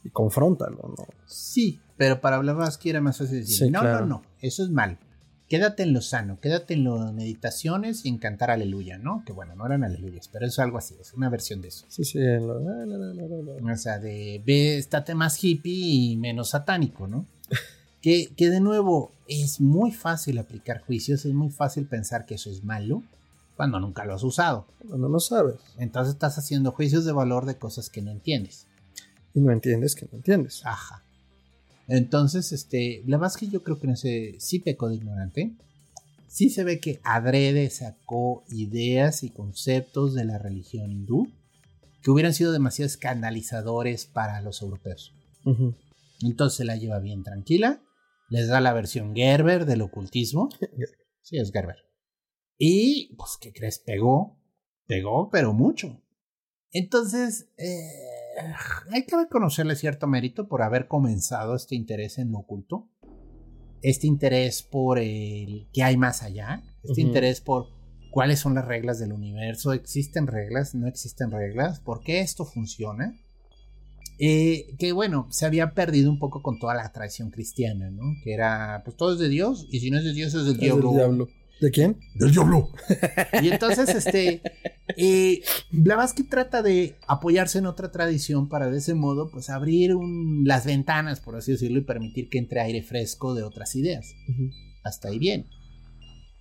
[0.03, 1.05] y confróntalo, ¿no?
[1.28, 4.07] Sí, pero para Blavatsky era más fácil decir, Sí, no, claro.
[4.07, 4.97] no, no, eso es mal.
[5.53, 9.23] Quédate en lo sano, quédate en las meditaciones y en cantar aleluya, ¿no?
[9.23, 11.85] Que bueno, no eran aleluyas, pero es algo así, es una versión de eso.
[11.89, 13.73] Sí, sí, en lo- la, la, la, la, la.
[13.73, 15.73] O sea, de ve, estate más hippie
[16.13, 17.27] y menos satánico, ¿no?
[18.01, 22.49] que, que de nuevo, es muy fácil aplicar juicios, es muy fácil pensar que eso
[22.49, 23.03] es malo
[23.55, 24.65] cuando nunca lo has usado.
[24.89, 28.65] Cuando no sabes Entonces estás haciendo juicios de valor de cosas que no entiendes.
[29.35, 30.61] y no entiendes que no entiendes.
[30.65, 31.03] Ajá.
[31.88, 35.55] Entonces, este, Blavatsky yo creo que en ese sí pecó de ignorante.
[36.27, 41.27] Sí se ve que adrede sacó ideas y conceptos de la religión hindú
[42.01, 45.13] que hubieran sido demasiado escandalizadores para los europeos.
[45.45, 45.75] Ujú.
[46.21, 47.81] Entonces se la lleva bien tranquila.
[48.29, 50.49] Les da la versión Gerber del ocultismo.
[51.25, 51.77] Sí, es Gerber.
[52.57, 53.79] Y, pues, ¿qué crees?
[53.79, 54.38] Pegó.
[54.88, 56.01] Pegó, pero mucho.
[56.73, 58.12] Entonces, eh,
[58.91, 62.89] hay que reconocerle cierto mérito por haber comenzado este interés en lo oculto.
[63.81, 66.63] Este interés por el que hay más allá.
[66.84, 67.67] Este interés por
[68.11, 69.73] cuáles son las reglas del universo.
[69.73, 70.73] ¿Existen reglas?
[70.75, 71.79] ¿No existen reglas?
[71.79, 73.13] ¿Por qué esto funciona?
[74.19, 78.03] Eh, que bueno, se había perdido un poco con toda la tradición cristiana, ¿no?
[78.23, 80.53] Que era, pues todo es de Dios, y si no es de Dios es del
[80.53, 80.89] Es diablo.
[80.89, 81.27] del diablo.
[81.64, 81.97] ¿De quién?
[82.16, 82.72] Del diablo.
[83.41, 84.41] Y entonces, este,
[84.97, 85.41] eh,
[85.72, 90.66] Blavatsky trata de apoyarse en otra tradición para de ese modo, pues abrir un- las
[90.66, 94.14] ventanas, por así decirlo, y permitir que entre aire fresco de otras ideas.
[94.84, 95.47] Hasta ahí bien.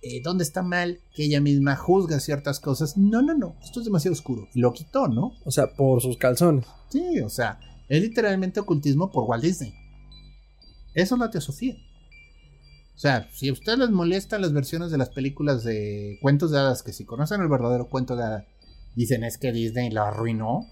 [0.01, 2.97] Eh, ¿Dónde está mal que ella misma juzga ciertas cosas?
[2.97, 4.49] No, no, no, esto es demasiado oscuro.
[4.53, 5.31] Y lo quitó, ¿no?
[5.45, 6.65] O sea, por sus calzones.
[6.89, 9.73] Sí, o sea, es literalmente ocultismo por Walt Disney.
[10.93, 11.77] Eso es la teosofía.
[12.95, 16.59] O sea, si a ustedes les molestan las versiones de las películas de cuentos de
[16.59, 18.45] hadas, que si conocen el verdadero cuento de hadas,
[18.95, 20.67] dicen es que Disney lo arruinó,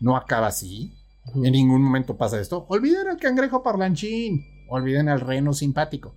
[0.00, 0.92] no acaba así,
[1.26, 1.44] Ujú.
[1.44, 2.64] en ningún momento pasa esto.
[2.68, 6.14] Olviden al cangrejo parlanchín, olviden al reno simpático.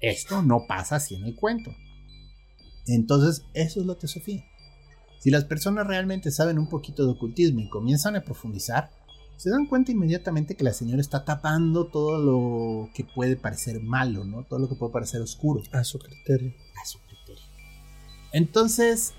[0.00, 1.70] Esto no pasa así en el cuento.
[2.86, 4.44] Entonces, eso es la teosofía.
[5.20, 8.90] Si las personas realmente saben un poquito de ocultismo y comienzan a profundizar,
[9.40, 14.22] se dan cuenta inmediatamente que la señora está tapando todo lo que puede parecer malo,
[14.22, 14.44] ¿no?
[14.44, 16.52] Todo lo que puede parecer oscuro A su criterio.
[16.78, 17.42] a su criterio.
[18.34, 19.14] Entonces,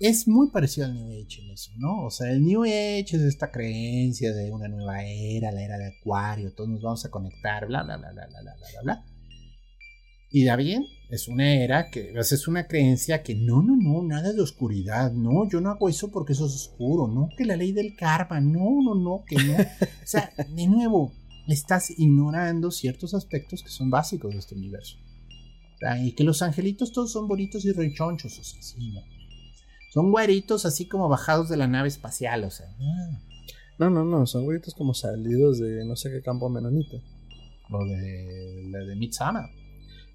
[0.00, 2.06] es muy parecido al New Age en eso, ¿no?
[2.06, 5.88] O sea, el New Age es esta creencia de una nueva era, la era de
[5.88, 9.11] Acuario, todos nos vamos a conectar, bla, bla, bla, bla, bla, bla, bla, bla, bla.
[10.32, 14.02] Y da bien, es una era que, o es una creencia que no, no, no,
[14.02, 17.56] nada de oscuridad, no, yo no hago eso porque eso es oscuro, no, que la
[17.56, 19.54] ley del karma, no, no, no, que no.
[19.54, 21.12] O sea, de nuevo,
[21.46, 24.96] estás ignorando ciertos aspectos que son básicos de este universo.
[25.82, 29.02] O y que los angelitos todos son bonitos y rechonchos, o sea, sí, no.
[29.92, 32.66] Son güeritos así como bajados de la nave espacial, o sea.
[33.78, 34.26] No, no, no.
[34.26, 36.96] Son güeyes como salidos de no sé qué campo menonita.
[37.68, 39.44] Lo de, la de Midsummer.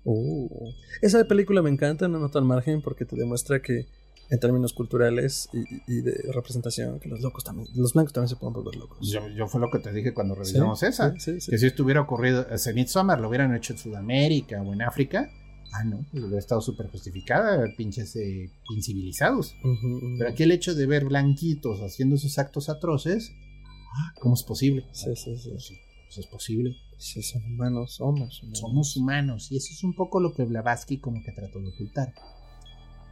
[0.10, 0.72] Uh.
[1.02, 3.88] Esa película me encanta, no nota al margen, porque te demuestra que
[4.30, 5.60] en términos culturales y,
[5.98, 8.98] y- de representación, que los locos también, los blancos también se pueden volver locos.
[9.10, 11.12] Yo, yo fue lo que te dije cuando Sí, revisamos esa.
[11.14, 11.52] sí, sí, sí.
[11.52, 15.30] Que si esto hubiera ocurrido, ese Midsommar lo hubieran hecho en Sudamérica o en África.
[15.74, 19.54] Ah, no, pues hubiera estado súper justificada, pinches eh, incivilizados.
[20.18, 23.32] Pero aquí el hecho de ver blanquitos haciendo esos actos atroces,
[23.94, 24.86] ah, ¿cómo es posible?
[24.94, 25.50] Sí, sí, sí.
[25.52, 26.76] Pues sí, pues es posible.
[26.98, 28.42] Sí, son humanos, somos.
[28.42, 28.60] humanos.
[28.60, 32.14] Somos humanos y eso es un poco lo que Blavatsky como que trató de ocultar.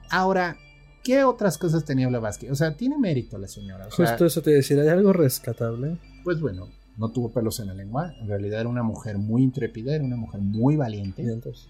[0.09, 0.57] Ahora,
[1.03, 2.49] ¿qué otras cosas tenía Blavatsky?
[2.49, 3.88] O sea, tiene mérito la señora.
[3.88, 5.97] O sea, Justo eso te iba a decir, ¿hay algo rescatable?
[6.23, 8.13] pues bueno, no tuvo pelos en la lengua.
[8.19, 11.21] En realidad era una mujer muy intrépida, era una mujer muy valiente.
[11.23, 11.67] Y entonces.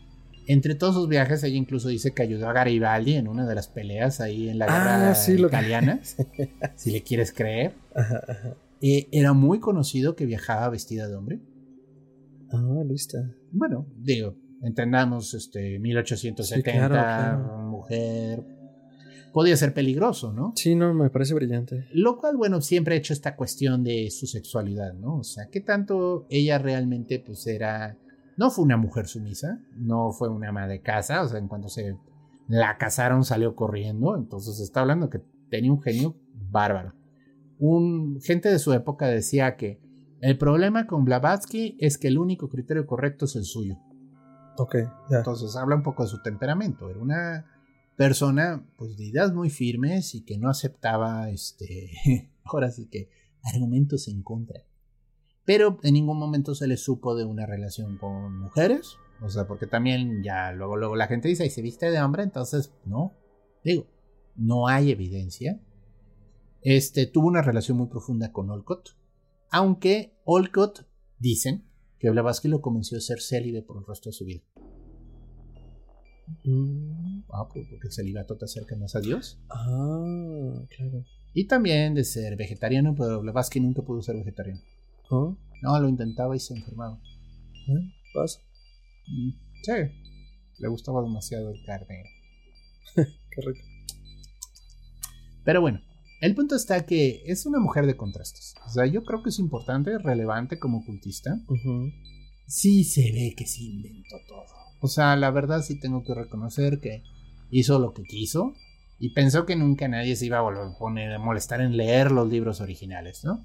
[0.48, 3.68] Entre todos sus viajes, ella incluso dice que ayudó a Garibaldi en una de las
[3.68, 6.00] peleas ahí en la Ah, guerra sí, lo que- italiana.
[6.76, 7.74] si le quieres creer.
[7.96, 8.54] Ajá, ajá.
[8.82, 11.40] Eh, era muy conocido que viajaba vestida de hombre.
[12.52, 13.18] Ah, lista.
[13.52, 17.70] Bueno, digo, entendamos, este, 1870, Sí, claro, claro.
[17.70, 18.44] mujer.
[19.34, 20.54] Podía ser peligroso, ¿no?
[20.56, 21.88] Sí, no, me parece brillante.
[21.92, 25.18] Lo cual, bueno, siempre ha hecho esta cuestión de su sexualidad, ¿no?
[25.18, 27.98] O sea, ¿qué tanto ella realmente, pues, era...
[28.38, 31.70] No fue una mujer sumisa, no fue una ama de casa, o sea, en cuanto
[31.70, 31.96] se
[32.48, 36.16] la casaron salió corriendo, entonces está hablando que tenía un genio
[36.52, 36.94] bárbaro.
[37.60, 39.80] Un, gente de su época decía que
[40.26, 43.78] el problema con Blavatsky es que el único criterio correcto es el suyo.
[44.58, 44.76] Ok,
[45.08, 45.18] ya.
[45.20, 46.90] Entonces habla un poco de su temperamento.
[46.90, 47.46] Era una
[47.96, 51.92] persona pues de ideas muy firmes y que no aceptaba este
[52.44, 53.08] ahora sí que
[53.44, 54.64] argumentos en contra.
[55.46, 58.98] Pero en ningún momento se le supo de una relación con mujeres.
[59.22, 62.24] O sea, porque también ya luego, luego la gente dice, y se viste de hombre,
[62.24, 63.14] entonces no.
[63.64, 63.86] Digo,
[64.36, 65.62] no hay evidencia.
[66.64, 68.96] Este tuvo una relación muy profunda con Olcott.
[69.52, 70.86] Aunque Olcott,
[71.20, 71.66] dicen,
[72.00, 74.42] que Blavatsky lo convenció a ser célibe por el resto de su vida.
[76.44, 77.24] Mm.
[77.30, 79.40] Ah, porque el celibato te acerca más a Dios.
[79.50, 81.06] Ah, claro.
[81.34, 84.62] Y también de ser vegetariano, pero Blavatsky nunca pudo ser vegetariano.
[85.12, 85.36] ¿Ah?
[85.62, 87.00] No, lo intentaba y se enfermaba.
[87.68, 87.94] ¿Eh?
[88.14, 88.40] ¿Pasa?
[89.08, 89.32] Mm,
[89.64, 89.72] Sí,
[90.60, 92.04] le gustaba demasiado el carne.
[92.96, 93.66] Qué rico.
[95.44, 95.82] Pero bueno,
[96.26, 98.56] el punto está que es una mujer de contrastes.
[98.66, 101.40] O sea, yo creo que es importante, relevante como ocultista.
[101.48, 101.92] Ujú.
[102.48, 104.46] Sí se ve que se inventó todo.
[104.82, 107.04] O sea, la verdad sí tengo que reconocer que
[107.50, 108.54] hizo lo que quiso
[109.00, 112.30] y pensó que nunca nadie se iba a volver a poner molestar en leer los
[112.30, 113.44] libros originales, ¿no?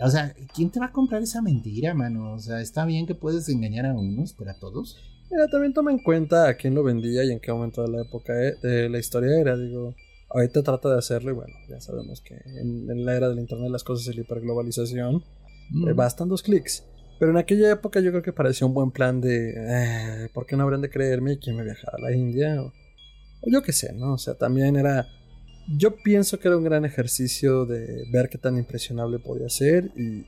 [0.00, 2.32] O sea, ¿quién te va a comprar esa mentira, mano?
[2.34, 4.96] O sea, está bien que puedes engañar a unos, pero a todos.
[5.30, 8.02] Mira, también toma en cuenta a quién lo vendía y en qué momento de la
[8.02, 9.56] época e- de la historia era.
[9.56, 9.94] Digo,
[10.30, 13.70] ahorita trata de hacerlo y bueno, ya sabemos que en, en la era del internet
[13.70, 15.22] las cosas y la hiperglobalización
[15.70, 15.88] Mm.
[15.88, 16.82] eh, bastan dos clics.
[17.18, 20.56] Pero en aquella época yo creo que parecía un buen plan de eh, ¿por qué
[20.56, 22.62] no habrían de creerme que me viajara a la India?
[22.62, 24.14] O, o yo qué sé, ¿no?
[24.14, 25.06] O sea, también era.
[25.76, 30.24] Yo pienso que era un gran ejercicio de ver qué tan impresionable podía ser y.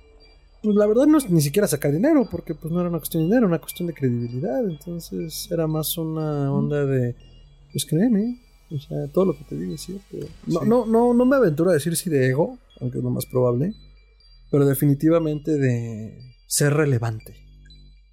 [0.62, 3.22] Pues la verdad no es ni siquiera sacar dinero, porque pues no era una cuestión
[3.22, 4.62] de dinero, era una cuestión de credibilidad.
[4.68, 7.14] Entonces era más una onda de.
[7.72, 8.38] Pues créeme,
[8.70, 10.16] o sea, todo lo que te digo es cierto.
[10.46, 10.68] No, Sí.
[10.68, 13.74] no, no, no me aventuro a decir si de ego, aunque es lo más probable,
[14.50, 17.34] pero definitivamente de ser relevante.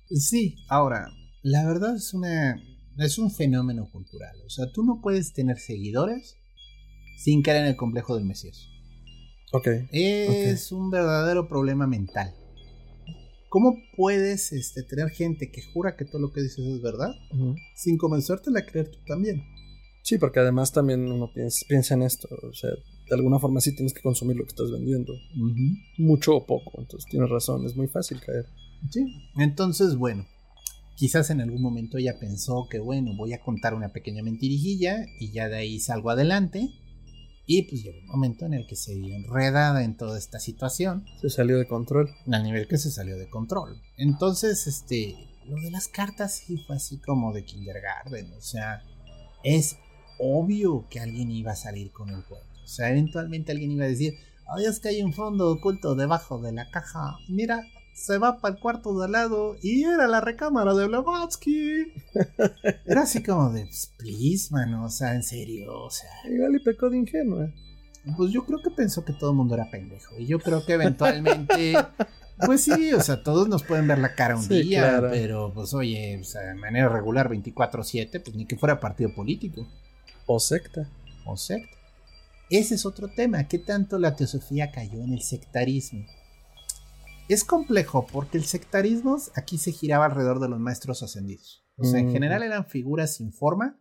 [0.10, 1.08] Sí, ahora,
[1.44, 2.62] la verdad es una
[3.00, 4.36] es un fenómeno cultural.
[4.46, 6.36] O sea, tú no puedes tener seguidores
[7.20, 8.68] sin caer en el complejo del Mesías.
[9.52, 9.68] Ok.
[9.92, 12.34] Es un verdadero problema mental.
[13.50, 17.12] ¿Cómo puedes este, tener gente que jura que todo lo que dices es verdad
[17.76, 19.44] sin convencértela a creer tú también?
[20.08, 22.30] Sí, porque además también uno piensa, piensa en esto.
[22.50, 25.12] O sea, de alguna forma sí tienes que consumir lo que estás vendiendo.
[25.98, 26.80] Mucho o poco.
[26.80, 28.46] Entonces tienes razón, es muy fácil caer.
[28.90, 29.06] Sí.
[29.36, 30.26] Entonces, bueno,
[30.96, 35.34] quizás en algún momento ella pensó que, bueno, voy a contar una pequeña mentirijilla y
[35.34, 36.70] ya de ahí salgo adelante.
[37.46, 41.04] Y pues llegó un momento en el que se vio enredada en toda esta situación,
[41.20, 42.10] Se salió de control.
[42.32, 43.82] al nivel que se salió de control.
[43.98, 45.16] Entonces, este,
[45.50, 48.84] lo de las cartas sí fue así como de kindergarten, o sea,
[49.44, 49.78] es
[50.20, 52.48] obvio que alguien iba a salir con el cuento.
[52.64, 54.16] O sea, eventualmente alguien iba a decir,
[54.56, 57.18] ay, es que hay un fondo oculto debajo de la caja.
[57.30, 57.62] Mira,
[57.94, 61.94] se va para el cuarto de al lado y era la recámara de Blavatsky.
[62.86, 66.10] Era así como de, "Pues, please, mano, o sea, en serio, o sea.
[66.30, 67.50] Igual y pecó de ingenua.
[68.16, 70.16] Pues yo creo que pensó que todo el mundo era pendejo.
[70.18, 71.74] Y yo creo que eventualmente.
[72.46, 75.10] Pues sí, o sea, todos nos pueden ver la cara un Sí, día, claro.
[75.12, 79.68] pero pues oye, o sea, de manera regular 24-7, pues ni que fuera partido político
[80.28, 80.90] O secta.
[81.26, 81.76] o secta.
[82.50, 86.06] Ese es otro tema, ¿qué tanto la teosofía cayó en el sectarismo?
[87.28, 91.66] Es complejo porque el sectarismo aquí se giraba alrededor de los maestros ascendidos.
[91.78, 93.80] O sea, en general eran figuras sin forma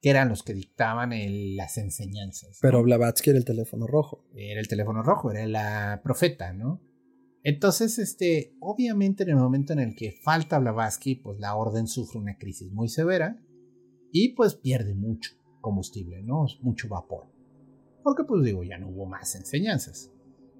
[0.00, 2.58] que eran los que dictaban el- las enseñanzas.
[2.62, 4.24] Pero Blavatsky era el teléfono rojo.
[4.36, 6.80] era el teléfono rojo, era la profeta, ¿no?
[7.42, 12.20] Entonces, este, obviamente en el momento en el que falta Blavatsky, pues la orden sufre
[12.20, 13.38] una crisis muy severa
[14.12, 15.32] y pues pierde mucho
[15.64, 16.44] combustible, ¿no?
[16.60, 17.24] Mucho vapor.
[18.02, 20.12] Porque pues digo, ya no hubo más enseñanzas.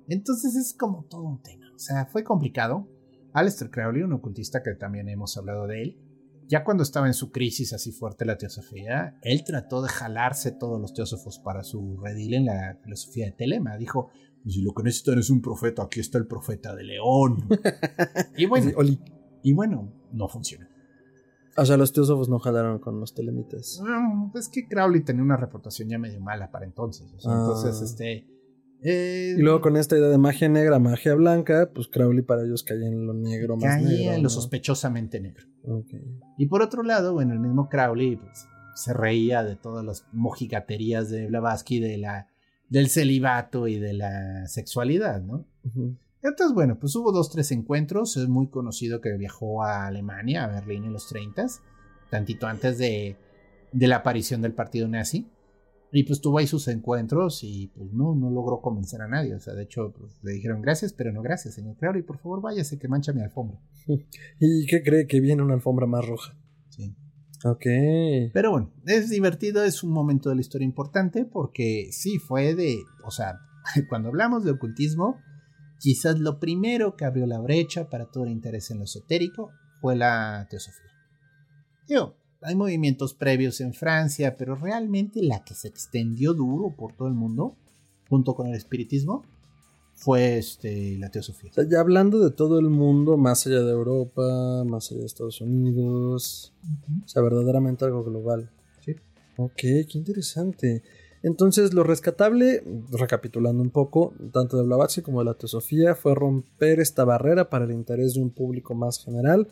[0.09, 2.89] Entonces es como todo un tema, o sea, fue complicado.
[3.35, 5.99] Aleister Crowley, un ocultista que también hemos hablado de él,
[6.49, 10.81] ya cuando estaba en su crisis así fuerte la teosofía, él trató de jalarse todos
[10.81, 13.77] los teósofos para su redil en la filosofía de Telema.
[13.77, 14.11] Dijo,
[14.47, 17.49] si lo que necesitan es un profeta, aquí está el profeta de León.
[18.37, 18.71] y bueno,
[19.43, 20.67] y bueno, no funcionó.
[21.57, 23.81] O sea, los teósofos no jalaron con los telemitas.
[23.85, 27.07] Mm, Es que Crowley tenía una reputación ya medio mala para entonces.
[27.17, 27.39] o sea, Ah.
[27.41, 28.27] Entonces, este...
[28.83, 32.63] eh, Y luego con esta idea de magia negra, magia blanca, pues Crowley para ellos
[32.65, 34.11] caía en lo negro más caía negro.
[34.13, 34.31] en lo ¿no?
[34.31, 35.45] sospechosamente negro.
[36.39, 41.09] Y por otro lado, bueno, el mismo Crowley pues, se reía de todas las mojigaterías
[41.09, 42.27] de Blavatsky, de la,
[42.69, 45.47] del celibato y de la sexualidad, ¿no?
[45.65, 45.97] Ujú.
[46.25, 48.17] Entonces, bueno, pues hubo dos, tres encuentros.
[48.17, 51.47] Es muy conocido que viajó a Alemania, a Berlín en los 30,
[52.11, 53.17] tantito antes de,
[53.73, 55.29] de la aparición del partido nazi.
[55.93, 59.35] Y pues tuvo ahí sus encuentros y pues no, no logró convencer a nadie.
[59.35, 62.03] O sea, de hecho, pues, le dijeron gracias, pero no gracias, señor Crowley.
[62.03, 63.61] Por favor, váyase que mancha mi alfombra.
[64.41, 66.35] ¿Y qué cree que viene una alfombra más roja?
[66.71, 66.97] Sí.
[67.45, 67.67] Ok.
[68.33, 72.79] Pero bueno, es divertido, es un momento de la historia importante porque sí fue de,
[73.05, 73.39] o sea,
[73.91, 75.21] cuando hablamos de ocultismo,
[75.85, 79.51] quizás lo primero que abrió la brecha para todo el interés en lo esotérico
[79.83, 80.91] fue la teosofía.
[81.87, 87.07] Digo, hay movimientos previos en Francia, pero realmente la que se extendió duro por todo
[87.07, 87.59] el mundo,
[88.09, 89.27] junto con el espiritismo,
[89.93, 91.51] fue este, la teosofía.
[91.51, 95.07] O sea, ya hablando de todo el mundo, más allá de Europa, más allá de
[95.07, 96.55] Estados Unidos,
[97.05, 98.51] o sea, verdaderamente algo global.
[98.81, 98.93] Sí.
[99.37, 100.83] Ok, qué interesante.
[101.25, 106.81] Entonces, lo rescatable, recapitulando un poco, tanto de Blavatsky como de la teosofía, fue romper
[106.81, 109.49] esta barrera para el interés de un público más general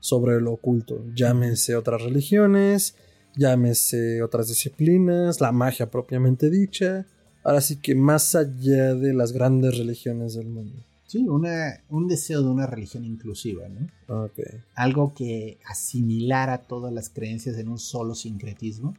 [0.00, 1.04] sobre lo oculto.
[1.14, 2.96] Llámese otras religiones,
[3.36, 7.06] llámese otras disciplinas, la magia propiamente dicha.
[7.44, 10.82] Ahora sí que más allá de las grandes religiones del mundo.
[11.06, 14.24] Sí, una, un deseo de una religión inclusiva, ¿no?
[14.24, 14.40] Ok.
[14.74, 18.94] Algo que asimilara todas las creencias en un solo sincretismo.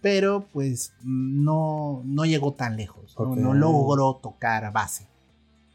[0.00, 3.54] Pero pues no, no llegó tan lejos, ¿no?
[3.54, 5.08] Logró tocar base.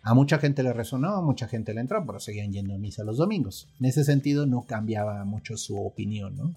[0.04, 3.04] A mucha gente le resonó, a mucha gente le entró, pero seguían yendo a misa
[3.04, 3.68] los domingos.
[3.80, 6.56] En ese sentido no cambiaba mucho su opinión, ¿no?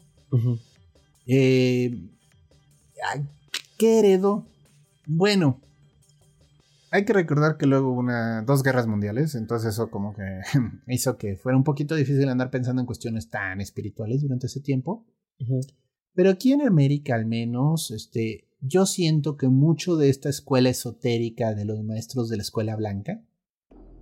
[1.27, 2.09] Eh,
[3.13, 3.27] ay,
[3.77, 4.47] ¿Qué heredó?
[5.07, 5.59] Bueno,
[6.91, 10.41] hay que recordar que luego hubo una, dos guerras mundiales, entonces eso como que
[10.89, 15.07] hizo que fuera un poquito difícil andar pensando en cuestiones tan espirituales durante ese tiempo.
[16.15, 21.55] Pero aquí en América al menos, este, yo siento que mucho de esta escuela esotérica
[21.55, 23.25] de los maestros de la escuela blanca,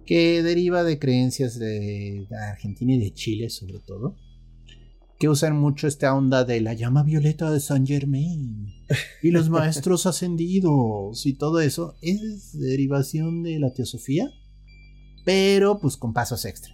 [0.06, 4.16] que deriva de creencias de Argentina y de Chile sobre todo,
[5.18, 8.72] que usan mucho esta onda de la llama violeta de Saint Germain
[9.22, 14.30] y los maestros ascendidos y todo eso, es derivación de la teosofía,
[15.24, 16.72] pero pues con pasos extra.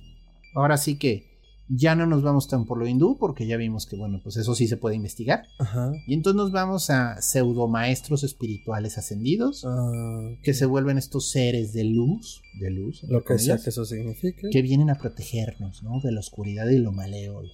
[0.54, 1.33] Ahora sí que
[1.68, 4.54] ya no nos vamos tan por lo hindú, porque ya vimos que, bueno, pues eso
[4.54, 5.46] sí se puede investigar.
[5.58, 5.92] Ajá.
[6.06, 11.72] Y entonces nos vamos a pseudo maestros espirituales ascendidos, Ah, que se vuelven estos seres
[11.72, 14.48] de luz, de luz, lo que sea que eso signifique.
[14.50, 16.00] que vienen a protegernos, ¿no?
[16.02, 17.48] De la oscuridad y lo malévolo.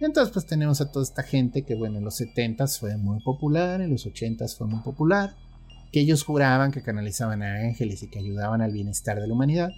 [0.00, 3.20] Y entonces pues tenemos a toda esta gente que, bueno, en los 70s fue muy
[3.22, 5.34] popular, en los 80s fue muy popular,
[5.92, 9.70] que ellos juraban que canalizaban a ángeles y que ayudaban al bienestar de la humanidad.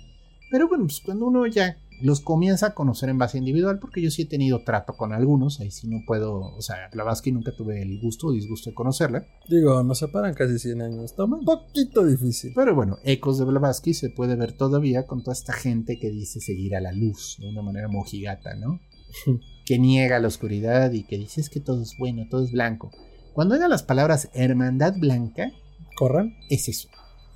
[0.51, 4.11] Pero bueno, pues cuando uno ya los comienza a conocer en base individual, porque yo
[4.11, 7.83] sí he tenido trato con algunos, ahí sí no puedo, o sea, Blavatsky nunca tuve
[7.83, 11.05] el gusto o disgusto de conocerla, Digo, nos separan casi 100 años.
[11.05, 12.53] Está un poquito difícil.
[12.55, 16.41] pero bueno, ecos de Blavatsky se puede ver todavía con toda esta gente que dice
[16.41, 18.81] seguir a la luz, de una manera mojigata, ¿no?
[19.67, 22.91] que niega la oscuridad y que dice es que todo es bueno, todo es blanco.
[23.33, 25.51] Cuando oigan las palabras hermandad blanca,
[25.97, 26.35] ¿Corran?
[26.51, 26.89] es eso.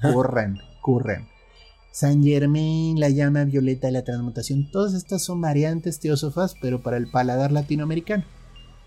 [0.02, 1.28] Corran, corran.
[1.96, 6.98] San Germain, la llama violeta de la transmutación, todas estas son variantes teósofas, pero para
[6.98, 8.22] el paladar latinoamericano.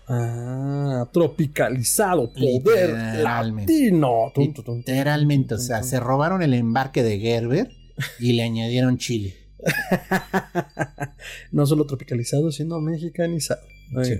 [0.06, 2.32] Ah, tropicalizado.
[2.32, 3.72] Poder Literalmente.
[3.72, 4.32] latino.
[4.36, 7.72] Literalmente, o sea, se robaron el embarque de Gerber
[8.20, 9.34] y le añadieron chile.
[11.50, 13.62] no solo tropicalizado, sino mexicanizado.
[14.04, 14.14] Sí.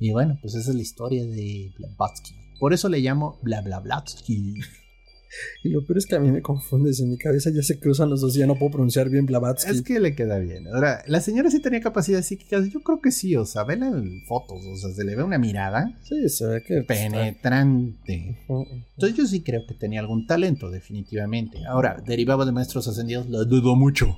[0.00, 2.34] Y bueno, pues esa es la historia de Blavatsky.
[2.58, 4.54] Por eso le llamo bla bla Blavatsky.
[5.62, 7.00] Y lo peor es que a mí me confundes.
[7.00, 9.70] En mi cabeza ya se cruzan los dos y ya no puedo pronunciar bien Blavatsky.
[9.70, 10.66] Es que le queda bien.
[10.68, 12.68] Ahora, la señora sí tenía capacidades psíquicas.
[12.70, 15.38] Yo creo que sí, o sea, ven en fotos, o sea, se le ve una
[15.38, 16.82] mirada Sí, se ve que.
[16.82, 18.38] penetrante.
[18.48, 21.64] Entonces yo sí creo que tenía algún talento, definitivamente.
[21.66, 24.16] Ahora, derivaba de maestros ascendidos, lo dudo mucho.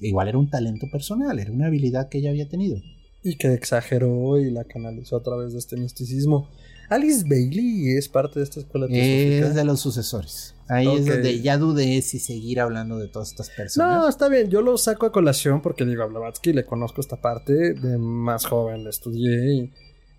[0.00, 2.80] Igual era un talento personal, era una habilidad que ella había tenido.
[3.22, 6.48] Y que exageró y la canalizó a través de este misticismo.
[6.88, 9.54] Alice Bailey es parte de esta escuela Es teosófica.
[9.60, 10.54] de los sucesores.
[10.68, 14.00] Ahí es donde ya dudé si seguir hablando de todas estas personas.
[14.02, 17.20] No, está bien, yo lo saco a colación porque digo, a Blavatsky le conozco esta
[17.20, 19.72] parte de más joven, le estudié y,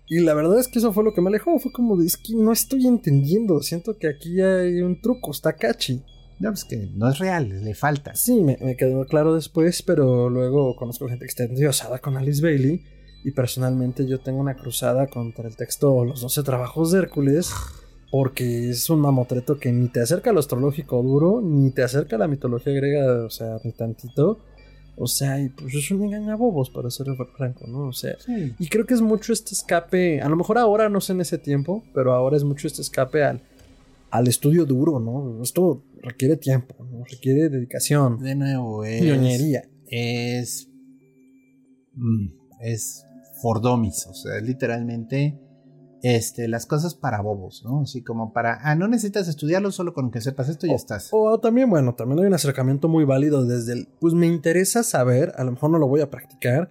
[0.08, 2.16] y la verdad es que eso fue lo que me alejó, fue como de, es
[2.16, 6.02] que no estoy entendiendo, siento que aquí hay un truco, está catchy.
[6.40, 8.14] No, pues que no es real, le falta.
[8.14, 12.40] Sí, me, me quedó claro después, pero luego conozco gente que está endiosada con Alice
[12.40, 12.84] Bailey
[13.24, 17.50] y personalmente yo tengo una cruzada contra el texto Los 12 trabajos de Hércules
[18.10, 22.20] porque es un mamotreto que ni te acerca al astrológico duro, ni te acerca a
[22.20, 24.38] la mitología griega, o sea, ni tantito.
[24.96, 27.06] O sea, y pues es un engañabobos, para ser
[27.36, 27.88] franco, ¿no?
[27.88, 28.54] O sea, Sí.
[28.58, 31.36] y creo que es mucho este escape, a lo mejor ahora no sé en ese
[31.38, 33.42] tiempo, pero ahora es mucho este escape al,
[34.10, 35.42] al estudio duro, ¿no?
[35.42, 37.04] Esto requiere tiempo, ¿no?
[37.04, 39.02] requiere dedicación, De nuevo, es.
[39.86, 40.68] Es.
[41.94, 42.26] mm,
[42.60, 43.04] Es
[43.42, 45.38] for dummies, o sea, literalmente.
[46.00, 47.80] Este, las cosas para bobos, ¿no?
[47.80, 48.60] Así como para.
[48.62, 51.08] Ah, no necesitas estudiarlo, solo con que sepas esto ya estás.
[51.10, 55.32] O también, bueno, también hay un acercamiento muy válido desde el, pues me interesa saber,
[55.36, 56.70] a lo mejor no lo voy a practicar,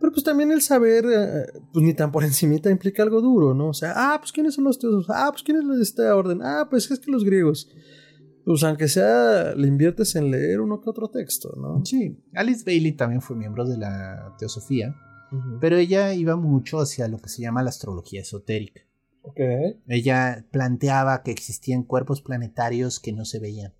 [0.00, 3.68] pero pues también el saber, eh, pues ni tan por encimita implica algo duro, ¿no?
[3.68, 6.66] O sea, ah, pues quiénes son los teosos, ah, pues quiénes es esta orden, ah,
[6.68, 7.70] pues es que los griegos.
[8.44, 11.82] Pues aunque sea, le inviertes en leer uno que otro texto, ¿no?
[11.86, 12.18] Sí.
[12.34, 14.94] Alice Bailey también fue miembro de la teosofía,
[15.60, 18.82] pero ella iba mucho hacia lo que se llama la astrología esotérica.
[19.22, 19.40] Ok.
[19.88, 23.74] Ella planteaba que existían cuerpos planetarios que no se veían.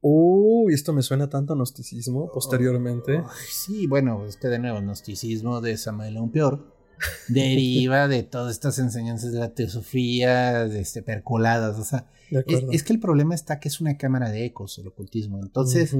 [0.00, 3.18] Uy, esto me suena tanto a gnosticismo posteriormente.
[3.18, 6.76] Ay, sí, bueno, es que de nuevo, gnosticismo de Samuel aún peor.
[7.28, 11.78] Deriva de todas estas enseñanzas de la teosofía, de este, percoladas.
[11.78, 15.40] O sea, es, que el problema está que es una cámara de ecos el ocultismo.
[15.40, 15.96] Entonces,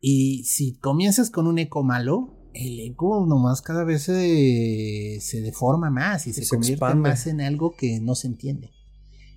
[0.00, 5.90] y si comienzas con un eco malo, el eco nomás cada vez se, se deforma
[5.90, 7.08] más y se, se convierte expande.
[7.08, 8.70] más en algo que no se entiende.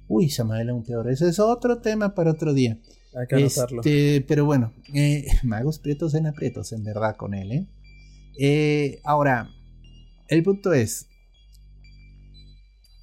[0.07, 1.09] Uy, Samuel aún peor.
[1.09, 2.79] Ese es otro tema para otro día.
[3.15, 3.81] hay que anotarlo.
[3.81, 7.67] Este, pero bueno, eh, magos prietos en aprietos, en verdad, con él, ¿eh?
[8.39, 9.49] Eh, Ahora,
[10.27, 11.07] el punto es: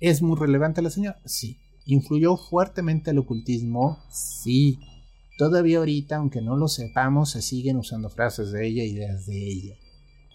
[0.01, 1.21] ¿es muy relevante la señora?
[1.25, 1.59] Sí.
[1.87, 3.99] ¿Influyó fuertemente el ocultismo?
[4.11, 4.79] Sí.
[5.39, 9.75] Todavía ahorita, aunque no lo sepamos, se siguen usando frases de ella, ideas de ella.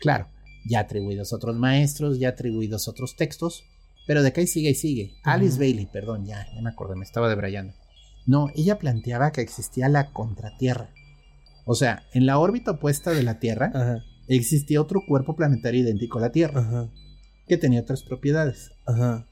[0.05, 0.27] Claro,
[0.69, 3.63] ya atribuidos otros maestros, ya atribuidos otros textos,
[4.05, 5.15] pero de acá y sigue y sigue.
[5.23, 7.73] Alice Bailey, perdón, ya, ya me acordé, me estaba debrayando.
[8.27, 10.91] No, ella planteaba que existía la contratierra.
[11.65, 16.21] O sea, en la órbita opuesta de la Tierra existía otro cuerpo planetario idéntico a
[16.21, 16.87] la Tierra,
[17.47, 18.73] que tenía otras propiedades.
[18.85, 19.27] ajá.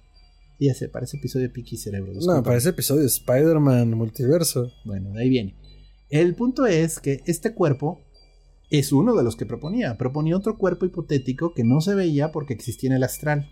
[0.58, 2.14] Y ya sé, parece episodio de Piqui Cerebro.
[2.26, 4.72] No, ese episodio de Spider-Man Multiverso.
[4.86, 5.56] Bueno, de ahí viene.
[6.10, 8.03] El punto es que este cuerpo
[8.74, 10.00] es uno de los que proponía.
[10.00, 13.52] Proponía otro cuerpo hipotético que no se veía porque existía en el astral,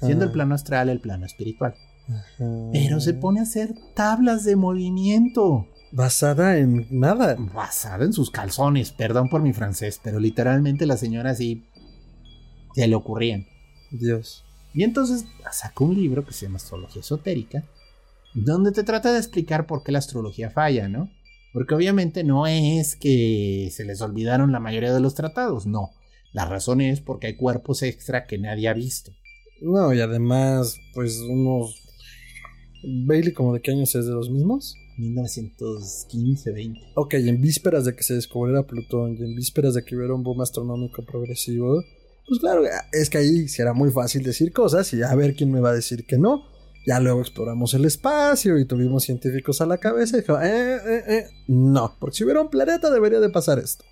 [0.00, 1.76] siendo el plano astral el plano espiritual.
[2.08, 2.44] ajá.
[2.72, 5.68] Pero se pone a hacer tablas de movimiento.
[5.92, 7.36] Basada en nada.
[7.36, 11.64] basada en sus calzones, perdón por mi francés, pero literalmente la señora así
[12.74, 13.46] se le ocurrían.
[13.92, 14.44] Dios.
[14.72, 17.62] Y entonces sacó un libro que se llama Astrología Esotérica,
[18.34, 21.08] donde te trata de explicar por qué la astrología falla, ¿no?
[21.54, 25.92] Porque obviamente no es que se les olvidaron la mayoría de los tratados, no.
[26.32, 29.12] La razón es porque hay cuerpos extra que nadie ha visto.
[29.62, 31.80] No, y además, pues unos.
[33.06, 34.76] Bailey, como de qué años es de los mismos?
[34.98, 36.80] 1915, 20.
[36.96, 40.24] Ok, en vísperas de que se descubriera Plutón y en vísperas de que hubiera un
[40.24, 41.84] boom astronómico progresivo,
[42.26, 45.52] pues claro, es que ahí sí era muy fácil decir cosas y a ver quién
[45.52, 46.52] me va a decir que no.
[46.86, 51.02] Ya luego exploramos el espacio y tuvimos científicos a la cabeza y dijo, eh, eh,
[51.08, 53.84] eh, no, porque si hubiera un planeta debería de pasar esto.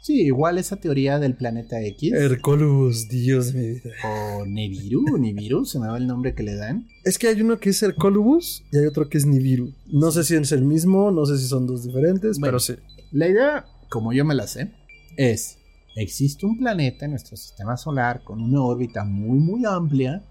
[0.00, 2.12] Sí, igual esa teoría del planeta X.
[2.14, 3.90] Hercolus, Dios de mi vida.
[4.04, 6.86] o Neviru, Nibiru, se me va el nombre que le dan.
[7.04, 9.74] Es que hay uno que es Hercolubus y hay otro que es Nibiru.
[9.86, 12.52] No sé si es el mismo, no sé si son dos diferentes, Bueno.
[12.52, 12.74] pero sí.
[13.10, 14.70] La idea, como yo me la sé,
[15.16, 15.58] es,
[15.96, 20.22] existe un planeta en nuestro sistema solar con una órbita muy muy amplia,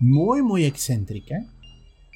[0.00, 1.36] muy muy excéntrica,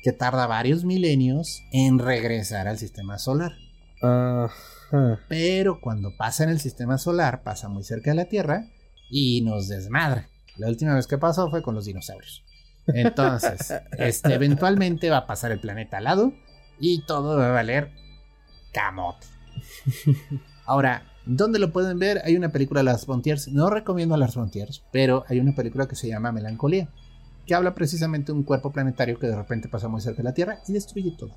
[0.07, 3.55] que tarda varios milenios en regresar al sistema solar.
[4.01, 5.19] Ajá.
[5.29, 8.69] Pero cuando pasa en el sistema solar, pasa muy cerca de la Tierra
[9.11, 10.29] y nos desmadra.
[10.59, 12.45] La última vez que pasó fue con los dinosaurios.
[12.87, 16.33] Entonces, este, eventualmente va a pasar el planeta al lado
[16.79, 17.91] y todo va a valer
[18.73, 19.27] camote.
[20.67, 22.23] Ahora, ¿dónde lo pueden ver?
[22.25, 23.49] Hay una película de Las Frontiers.
[23.49, 26.91] No recomiendo a Las Frontiers, pero hay una película que se llama Melancolía,
[27.47, 30.35] que habla precisamente de un cuerpo planetario que de repente pasa muy cerca de la
[30.35, 31.35] Tierra y destruye todo.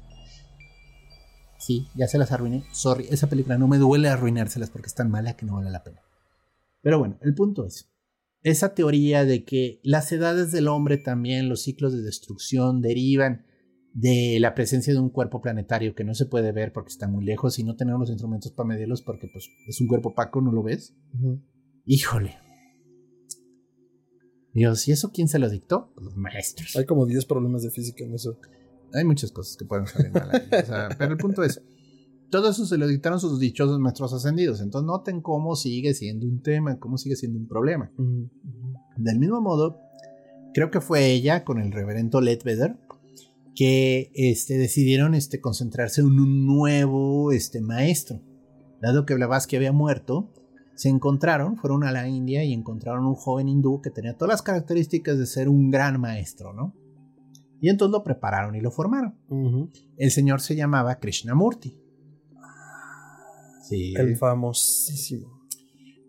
[1.60, 2.64] Sí, ya se las arruiné.
[2.72, 5.84] Sorry, esa película no me duele arruinárselas porque es tan mala que no vale la
[5.84, 6.02] pena.
[6.81, 7.91] Pero bueno, el punto es,
[8.41, 13.45] esa teoría de que las edades del hombre también, los ciclos de destrucción derivan
[13.94, 17.26] de la presencia de un cuerpo planetario que no se puede ver porque está muy
[17.26, 20.52] lejos y no tenemos los instrumentos para medirlos porque pues es un cuerpo opaco, no
[20.52, 20.95] lo ves.
[21.86, 22.49] Híjole.
[24.54, 25.92] Dios, ¿y eso quién se lo dictó?
[26.02, 26.76] Los maestros.
[26.76, 28.38] Hay como 10 problemas de física en eso.
[28.94, 31.62] Hay muchas cosas que pueden salir mal ahí, o sea, pero el punto es,
[32.30, 34.62] todo eso se lo dictaron sus dichosos maestros ascendidos.
[34.62, 37.92] Entonces noten cómo sigue siendo un tema, cómo sigue siendo un problema.
[38.98, 39.80] Del mismo modo,
[40.54, 42.78] creo que fue ella con el reverendo Ledbetter
[43.56, 48.22] que este, decidieron este, concentrarse en un nuevo este, maestro.
[48.82, 50.32] Dado que Blavatsky había muerto,
[50.80, 54.42] se encontraron, fueron a la India y encontraron un joven hindú que tenía todas las
[54.42, 56.74] características de ser un gran maestro, ¿no?
[57.60, 59.20] Y entonces lo prepararon y lo formaron.
[59.98, 61.78] El señor se llamaba Krishnamurti.
[63.62, 63.94] Sí.
[63.98, 65.42] El famosísimo.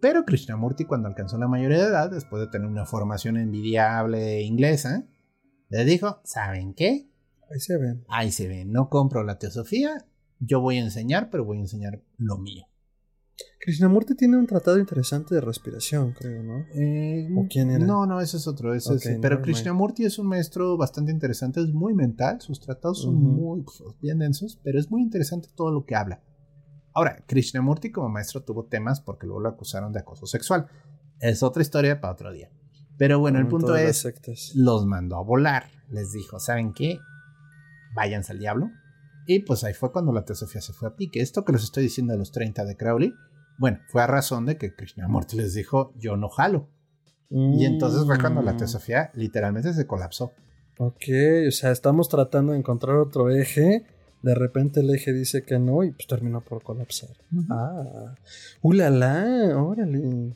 [0.00, 5.04] Pero Krishnamurti, cuando alcanzó la mayoría de edad, después de tener una formación envidiable inglesa,
[5.68, 7.10] le dijo: ¿Saben qué?
[7.50, 8.04] Ahí se ven.
[8.08, 10.06] Ahí se ven, no compro la teosofía,
[10.38, 12.69] yo voy a enseñar, pero voy a enseñar lo mío.
[13.60, 16.64] Krishnamurti tiene un tratado interesante de respiración, creo, ¿no?
[16.74, 17.84] Eh, ¿O quién era?
[17.84, 18.72] No, no, ese es otro.
[18.74, 23.02] ese es- Ok, pero Krishnamurti es un maestro bastante interesante, es muy mental, sus tratados
[23.02, 26.22] son muy pues, bien densos, pero es muy interesante todo lo que habla.
[26.94, 30.66] Ahora, Krishnamurti como maestro tuvo temas porque luego lo acusaron de acoso sexual.
[31.20, 32.50] Es otra historia para otro día.
[32.96, 35.66] Pero bueno, el Como punto es, los mandó a volar.
[35.90, 36.98] Les dijo, ¿saben qué?
[37.94, 38.70] Váyanse al diablo.
[39.26, 41.20] Y pues ahí fue cuando la teosofía se fue a pique.
[41.20, 43.14] Esto que les estoy diciendo de los 30 de Crowley,
[43.60, 46.66] bueno, fue a razón de que Krishnamurti les dijo, yo no jalo.
[47.28, 50.32] Y entonces fue cuando la Mm, teosofía literalmente se colapsó.
[50.78, 51.04] Ok,
[51.46, 53.84] o sea, estamos tratando de encontrar otro eje.
[54.22, 57.10] De repente el eje dice que no y pues terminó por colapsar.
[57.50, 58.14] Ah,
[58.62, 60.34] ulala, órale.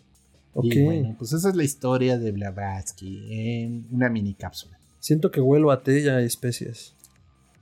[0.52, 3.26] Ok, Y bueno, pues esa es la historia de Blavatsky
[3.62, 4.78] en una mini cápsula.
[5.00, 6.94] siento que vuelo a té y a especias.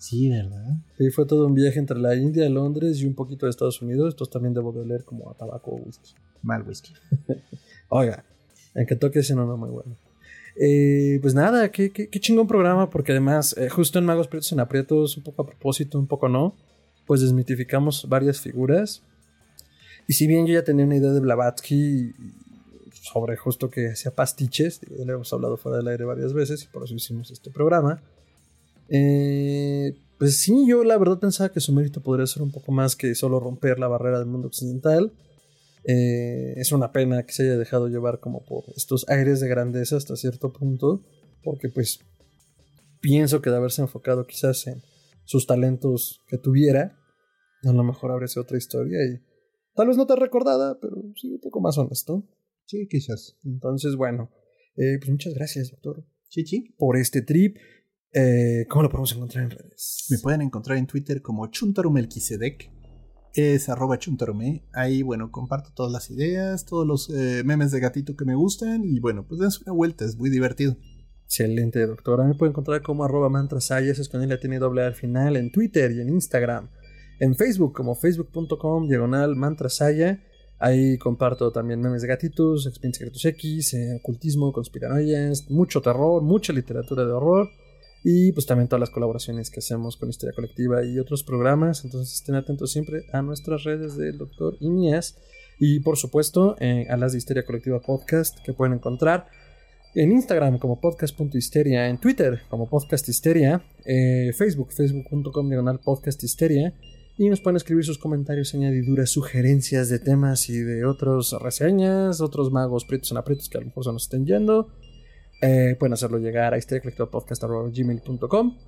[0.02, 0.78] Sí, ¿verdad?
[0.98, 4.14] Sí, fue todo un viaje entre la India, Londres y un poquito de Estados Unidos.
[4.14, 6.12] Entonces también debo de oler como a tabaco o whisky.
[6.42, 6.92] Mal whisky.
[7.88, 8.24] Oiga,
[8.74, 9.96] en que toque ese no, no, muy bueno.
[10.56, 14.50] Eh, pues nada, qué, qué, qué chingón programa, porque además, eh, justo en Magos Prietos
[14.50, 16.56] en Aprietos, un poco a propósito, un poco no,
[17.06, 19.04] pues desmitificamos varias figuras.
[20.08, 22.12] Y si bien yo ya tenía una idea de Blavatsky
[22.90, 26.66] sobre justo que hacía pastiches, ya le hemos hablado fuera del aire varias veces y
[26.66, 28.02] por eso hicimos este programa.
[28.94, 32.94] Eh, pues sí, yo la verdad pensaba que su mérito podría ser un poco más
[32.94, 35.12] que solo romper la barrera del mundo occidental.
[35.84, 39.96] Eh, es una pena que se haya dejado llevar como por estos aires de grandeza
[39.96, 41.02] hasta cierto punto,
[41.42, 42.00] porque pues
[43.00, 44.82] pienso que de haberse enfocado quizás en
[45.24, 46.98] sus talentos que tuviera,
[47.64, 49.20] a lo mejor habría sido otra historia y
[49.74, 52.28] tal vez no tan recordada, pero sí un poco más honesto.
[52.66, 53.36] Sí, quizás.
[53.44, 54.30] Entonces, bueno,
[54.76, 56.74] eh, pues muchas gracias, doctor, Chichi.
[56.76, 57.56] por este trip.
[58.14, 60.06] Eh, ¿Cómo lo podemos encontrar en redes?
[60.10, 62.70] Me pueden encontrar en Twitter como Chuntarumelquisedec.
[63.34, 64.66] Es arroba chuntarume.
[64.74, 68.84] Ahí, bueno, comparto todas las ideas, todos los eh, memes de gatito que me gustan.
[68.84, 70.76] Y bueno, pues dense una vuelta, es muy divertido.
[71.24, 72.24] Excelente, doctora.
[72.24, 75.50] Me puede encontrar como arroba mantrasayas, es con él la tiene doble al final, en
[75.50, 76.68] Twitter y en Instagram.
[77.20, 80.22] En Facebook como facebook.com diagonal mantrasaya.
[80.58, 86.52] Ahí comparto también memes de gatitos, Expedientes Secretos X, eh, ocultismo, conspiranoias, mucho terror, mucha
[86.52, 87.48] literatura de horror.
[88.04, 91.84] Y pues también todas las colaboraciones que hacemos con Historia Colectiva y otros programas.
[91.84, 94.90] Entonces estén atentos siempre a nuestras redes del doctor y.
[95.58, 99.28] Y por supuesto eh, a las de Histeria Colectiva Podcast que pueden encontrar
[99.94, 106.74] en Instagram como podcast.histeria, en Twitter como podcast histeria, eh, Facebook, facebook.com diagonal podcast histeria.
[107.18, 112.50] Y nos pueden escribir sus comentarios, añadiduras, sugerencias de temas y de otras reseñas, otros
[112.50, 114.70] magos prietos en aprietos que a lo mejor se nos estén yendo.
[115.42, 118.58] Eh, pueden hacerlo llegar a histeriacolectivapodcast.gmail.com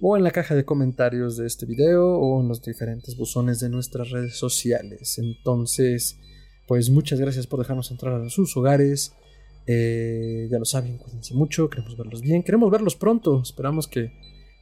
[0.00, 3.68] o en la caja de comentarios de este video o en los diferentes buzones de
[3.68, 5.18] nuestras redes sociales.
[5.18, 6.18] Entonces,
[6.66, 9.12] pues muchas gracias por dejarnos entrar a sus hogares.
[9.66, 13.42] Eh, ya lo saben, cuídense mucho, queremos verlos bien, queremos verlos pronto.
[13.42, 14.10] Esperamos que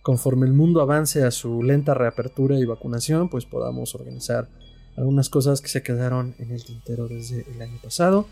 [0.03, 4.49] conforme el mundo avance a su lenta reapertura y vacunación, pues podamos organizar
[4.97, 8.27] algunas cosas que se quedaron en el tintero desde el año pasado.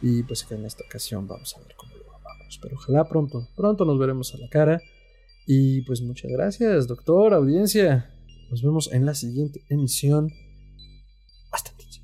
[0.00, 1.87] Y pues que en esta ocasión vamos a ver cómo
[2.60, 4.80] pero ojalá pronto, pronto nos veremos a la cara.
[5.46, 8.10] Y pues muchas gracias, doctor, audiencia.
[8.50, 10.30] Nos vemos en la siguiente emisión.
[11.50, 12.02] Hasta entonces.